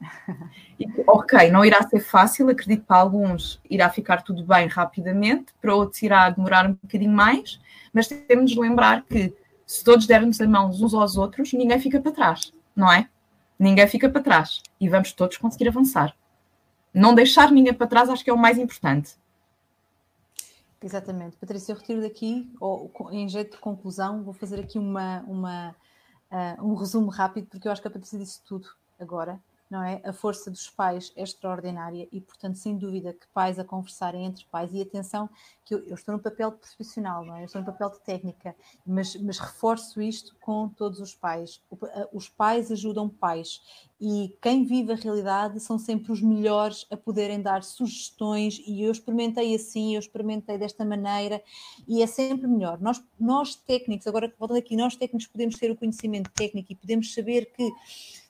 E, 0.80 0.86
ok, 1.08 1.50
não 1.50 1.64
irá 1.64 1.82
ser 1.88 1.98
fácil, 1.98 2.48
acredito 2.48 2.82
que 2.82 2.86
para 2.86 2.98
alguns 2.98 3.60
irá 3.68 3.90
ficar 3.90 4.22
tudo 4.22 4.44
bem 4.44 4.68
rapidamente, 4.68 5.46
para 5.60 5.74
outros 5.74 6.00
irá 6.00 6.30
demorar 6.30 6.70
um 6.70 6.74
bocadinho 6.80 7.10
mais, 7.10 7.60
mas 7.92 8.06
temos 8.06 8.52
de 8.52 8.60
lembrar 8.60 9.02
que 9.02 9.34
se 9.66 9.82
todos 9.82 10.06
dermos 10.06 10.40
a 10.40 10.46
mão 10.46 10.70
uns 10.70 10.94
aos 10.94 11.16
outros, 11.16 11.52
ninguém 11.52 11.80
fica 11.80 12.00
para 12.00 12.12
trás, 12.12 12.52
não 12.76 12.92
é? 12.92 13.08
Ninguém 13.58 13.86
fica 13.88 14.08
para 14.08 14.22
trás 14.22 14.62
e 14.80 14.88
vamos 14.88 15.12
todos 15.12 15.36
conseguir 15.36 15.68
avançar. 15.68 16.14
Não 16.92 17.14
deixar 17.14 17.50
ninguém 17.50 17.74
para 17.74 17.86
trás 17.86 18.08
acho 18.08 18.24
que 18.24 18.30
é 18.30 18.32
o 18.32 18.38
mais 18.38 18.58
importante. 18.58 19.16
Exatamente. 20.82 21.36
Patrícia, 21.36 21.72
eu 21.72 21.76
retiro 21.76 22.00
daqui, 22.00 22.50
ou, 22.60 22.90
em 23.10 23.28
jeito 23.28 23.56
de 23.56 23.58
conclusão, 23.58 24.22
vou 24.22 24.32
fazer 24.32 24.60
aqui 24.60 24.78
uma, 24.78 25.20
uma, 25.26 25.76
uh, 26.30 26.64
um 26.64 26.74
resumo 26.74 27.08
rápido, 27.10 27.48
porque 27.48 27.66
eu 27.66 27.72
acho 27.72 27.82
que 27.82 27.88
a 27.88 27.90
Patrícia 27.90 28.18
disse 28.18 28.40
tudo 28.44 28.68
agora 28.98 29.40
não 29.70 29.82
é? 29.82 30.00
A 30.04 30.12
força 30.12 30.50
dos 30.50 30.68
pais 30.70 31.12
é 31.16 31.22
extraordinária 31.22 32.08
e, 32.10 32.20
portanto, 32.20 32.56
sem 32.56 32.76
dúvida 32.76 33.12
que 33.12 33.26
pais 33.28 33.58
a 33.58 33.64
conversarem 33.64 34.24
entre 34.24 34.44
pais, 34.46 34.72
e 34.72 34.80
atenção, 34.80 35.28
que 35.64 35.74
eu, 35.74 35.80
eu 35.80 35.94
estou 35.94 36.14
no 36.14 36.22
papel 36.22 36.50
de 36.50 36.56
profissional, 36.56 37.24
não 37.24 37.36
é? 37.36 37.42
Eu 37.42 37.46
estou 37.46 37.60
no 37.60 37.66
papel 37.66 37.90
de 37.90 38.00
técnica, 38.00 38.56
mas, 38.86 39.14
mas 39.16 39.38
reforço 39.38 40.00
isto 40.00 40.34
com 40.40 40.68
todos 40.68 41.00
os 41.00 41.14
pais. 41.14 41.60
Os 42.12 42.28
pais 42.28 42.72
ajudam 42.72 43.08
pais 43.08 43.60
e 44.00 44.36
quem 44.40 44.64
vive 44.64 44.92
a 44.92 44.96
realidade 44.96 45.60
são 45.60 45.78
sempre 45.78 46.12
os 46.12 46.22
melhores 46.22 46.86
a 46.90 46.96
poderem 46.96 47.42
dar 47.42 47.64
sugestões 47.64 48.62
e 48.66 48.82
eu 48.82 48.92
experimentei 48.92 49.54
assim, 49.54 49.94
eu 49.94 49.98
experimentei 49.98 50.56
desta 50.56 50.84
maneira 50.84 51.42
e 51.86 52.02
é 52.02 52.06
sempre 52.06 52.46
melhor. 52.46 52.80
Nós, 52.80 53.02
nós 53.18 53.56
técnicos, 53.56 54.06
agora 54.06 54.32
voltando 54.38 54.58
aqui, 54.58 54.76
nós 54.76 54.96
técnicos 54.96 55.26
podemos 55.26 55.56
ter 55.56 55.70
o 55.70 55.76
conhecimento 55.76 56.30
técnico 56.30 56.72
e 56.72 56.76
podemos 56.76 57.12
saber 57.12 57.52
que 57.52 57.70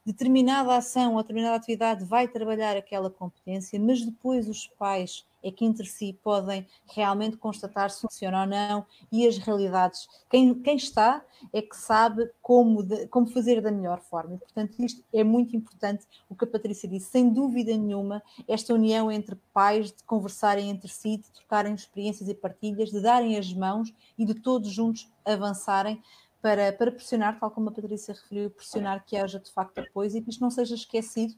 determinada 0.09 0.75
ação 0.75 1.15
ou 1.15 1.23
determinada 1.23 1.57
atividade 1.57 2.03
vai 2.03 2.27
trabalhar 2.27 2.75
aquela 2.77 3.11
competência, 3.11 3.79
mas 3.79 4.03
depois 4.03 4.49
os 4.49 4.67
pais 4.67 5.27
é 5.43 5.53
que 5.53 5.67
entre 5.67 5.87
si 5.87 6.19
podem 6.25 6.67
realmente 6.87 7.37
constatar 7.37 7.91
se 7.91 8.01
funciona 8.01 8.41
ou 8.41 8.47
não 8.47 8.87
e 9.13 9.27
as 9.27 9.37
realidades. 9.37 10.09
Quem, 10.31 10.55
quem 10.55 10.77
está 10.77 11.23
é 11.53 11.61
que 11.61 11.77
sabe 11.77 12.29
como, 12.41 12.83
de, 12.83 13.07
como 13.09 13.27
fazer 13.27 13.61
da 13.61 13.71
melhor 13.71 14.01
forma. 14.01 14.35
E, 14.35 14.39
portanto, 14.39 14.75
isto 14.81 15.05
é 15.13 15.23
muito 15.23 15.55
importante, 15.55 16.07
o 16.29 16.35
que 16.35 16.45
a 16.45 16.49
Patrícia 16.49 16.89
disse, 16.89 17.11
sem 17.11 17.29
dúvida 17.29 17.77
nenhuma, 17.77 18.23
esta 18.49 18.73
união 18.73 19.13
entre 19.13 19.37
pais, 19.53 19.93
de 19.93 20.03
conversarem 20.05 20.71
entre 20.71 20.89
si, 20.89 21.19
de 21.19 21.31
trocarem 21.31 21.75
experiências 21.75 22.29
e 22.29 22.35
partilhas, 22.35 22.91
de 22.91 23.01
darem 23.01 23.37
as 23.37 23.53
mãos 23.53 23.95
e 24.17 24.25
de 24.25 24.35
todos 24.35 24.71
juntos 24.71 25.09
avançarem 25.25 26.03
para, 26.41 26.73
para 26.73 26.93
pressionar, 26.93 27.39
tal 27.39 27.51
como 27.51 27.69
a 27.69 27.73
Patrícia 27.73 28.15
referiu, 28.15 28.51
pressionar 28.51 29.05
que 29.05 29.17
haja 29.17 29.41
de 29.41 29.51
facto 29.51 29.79
apoio 29.79 30.17
e 30.17 30.23
que 30.23 30.31
isto 30.31 30.41
não 30.41 30.51
seja 30.51 30.75
esquecido, 30.75 31.35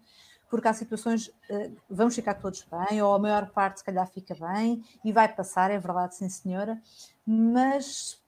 porque 0.49 0.69
há 0.69 0.73
situações, 0.73 1.29
uh, 1.29 1.77
vamos 1.89 2.15
ficar 2.15 2.35
todos 2.35 2.65
bem, 2.65 3.01
ou 3.01 3.15
a 3.15 3.19
maior 3.19 3.51
parte 3.51 3.79
se 3.79 3.85
calhar 3.85 4.07
fica 4.09 4.35
bem, 4.35 4.85
e 5.05 5.13
vai 5.13 5.33
passar, 5.33 5.71
é 5.71 5.79
verdade, 5.79 6.17
sim 6.17 6.29
senhora, 6.29 6.81
mas 7.25 8.21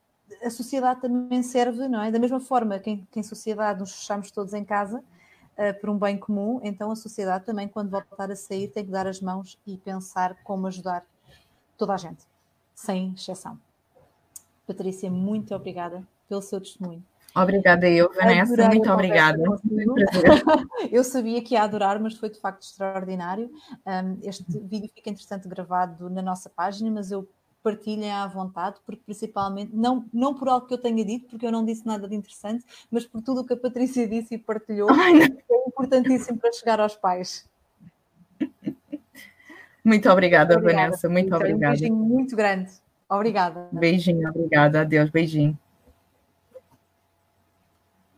a 0.42 0.48
sociedade 0.48 1.00
também 1.02 1.42
serve, 1.42 1.88
não 1.88 2.00
é? 2.00 2.10
Da 2.10 2.18
mesma 2.18 2.40
forma 2.40 2.78
que 2.78 3.04
em, 3.14 3.22
sociedade 3.22 3.80
nos 3.80 3.92
fechamos 3.92 4.30
todos 4.30 4.54
em 4.54 4.64
casa, 4.64 4.98
uh, 4.98 5.80
por 5.80 5.90
um 5.90 5.98
bem 5.98 6.16
comum, 6.16 6.60
então 6.62 6.90
a 6.90 6.96
sociedade 6.96 7.44
também, 7.44 7.68
quando 7.68 7.90
voltar 7.90 8.30
a 8.30 8.36
sair, 8.36 8.68
tem 8.68 8.84
que 8.84 8.90
dar 8.90 9.06
as 9.06 9.20
mãos 9.20 9.60
e 9.66 9.76
pensar 9.76 10.36
como 10.42 10.68
ajudar 10.68 11.04
toda 11.76 11.92
a 11.92 11.98
gente, 11.98 12.24
sem 12.74 13.12
exceção. 13.12 13.60
Patrícia, 14.66 15.10
muito 15.10 15.54
obrigada 15.54 16.06
pelo 16.28 16.42
seu 16.42 16.60
testemunho. 16.60 17.02
Obrigada 17.34 17.88
eu, 17.88 18.12
Vanessa, 18.12 18.52
Adorei 18.52 18.68
muito 18.68 18.92
obrigada. 18.92 19.42
eu 20.92 21.02
sabia 21.02 21.42
que 21.42 21.54
ia 21.54 21.62
adorar, 21.62 21.98
mas 21.98 22.14
foi 22.14 22.28
de 22.28 22.38
facto 22.38 22.62
extraordinário. 22.62 23.50
Este 24.22 24.44
vídeo 24.58 24.90
fica 24.94 25.08
interessante 25.08 25.48
gravado 25.48 26.10
na 26.10 26.20
nossa 26.20 26.50
página, 26.50 26.90
mas 26.90 27.10
eu 27.10 27.26
partilhem 27.62 28.10
à 28.10 28.26
vontade, 28.26 28.76
porque 28.84 29.00
principalmente, 29.04 29.74
não, 29.74 30.04
não 30.12 30.34
por 30.34 30.48
algo 30.48 30.66
que 30.66 30.74
eu 30.74 30.78
tenha 30.78 31.04
dito, 31.04 31.28
porque 31.30 31.46
eu 31.46 31.52
não 31.52 31.64
disse 31.64 31.86
nada 31.86 32.08
de 32.08 32.14
interessante, 32.14 32.64
mas 32.90 33.06
por 33.06 33.22
tudo 33.22 33.40
o 33.40 33.46
que 33.46 33.54
a 33.54 33.56
Patrícia 33.56 34.06
disse 34.06 34.34
e 34.34 34.38
partilhou, 34.38 34.90
Ai, 34.90 35.22
é 35.22 35.68
importantíssimo 35.68 36.38
para 36.38 36.52
chegar 36.52 36.80
aos 36.80 36.96
pais. 36.96 37.48
Muito 39.84 40.08
obrigada, 40.10 40.56
obrigada 40.56 40.84
Vanessa, 40.84 41.08
muito, 41.08 41.30
muito 41.30 41.36
obrigada. 41.36 41.74
Um 41.74 41.78
beijinho 41.78 41.96
muito 41.96 42.36
grande. 42.36 42.70
Obrigada. 43.08 43.68
Beijinho, 43.72 44.28
obrigada. 44.28 44.80
Adeus, 44.82 45.10
beijinho. 45.10 45.58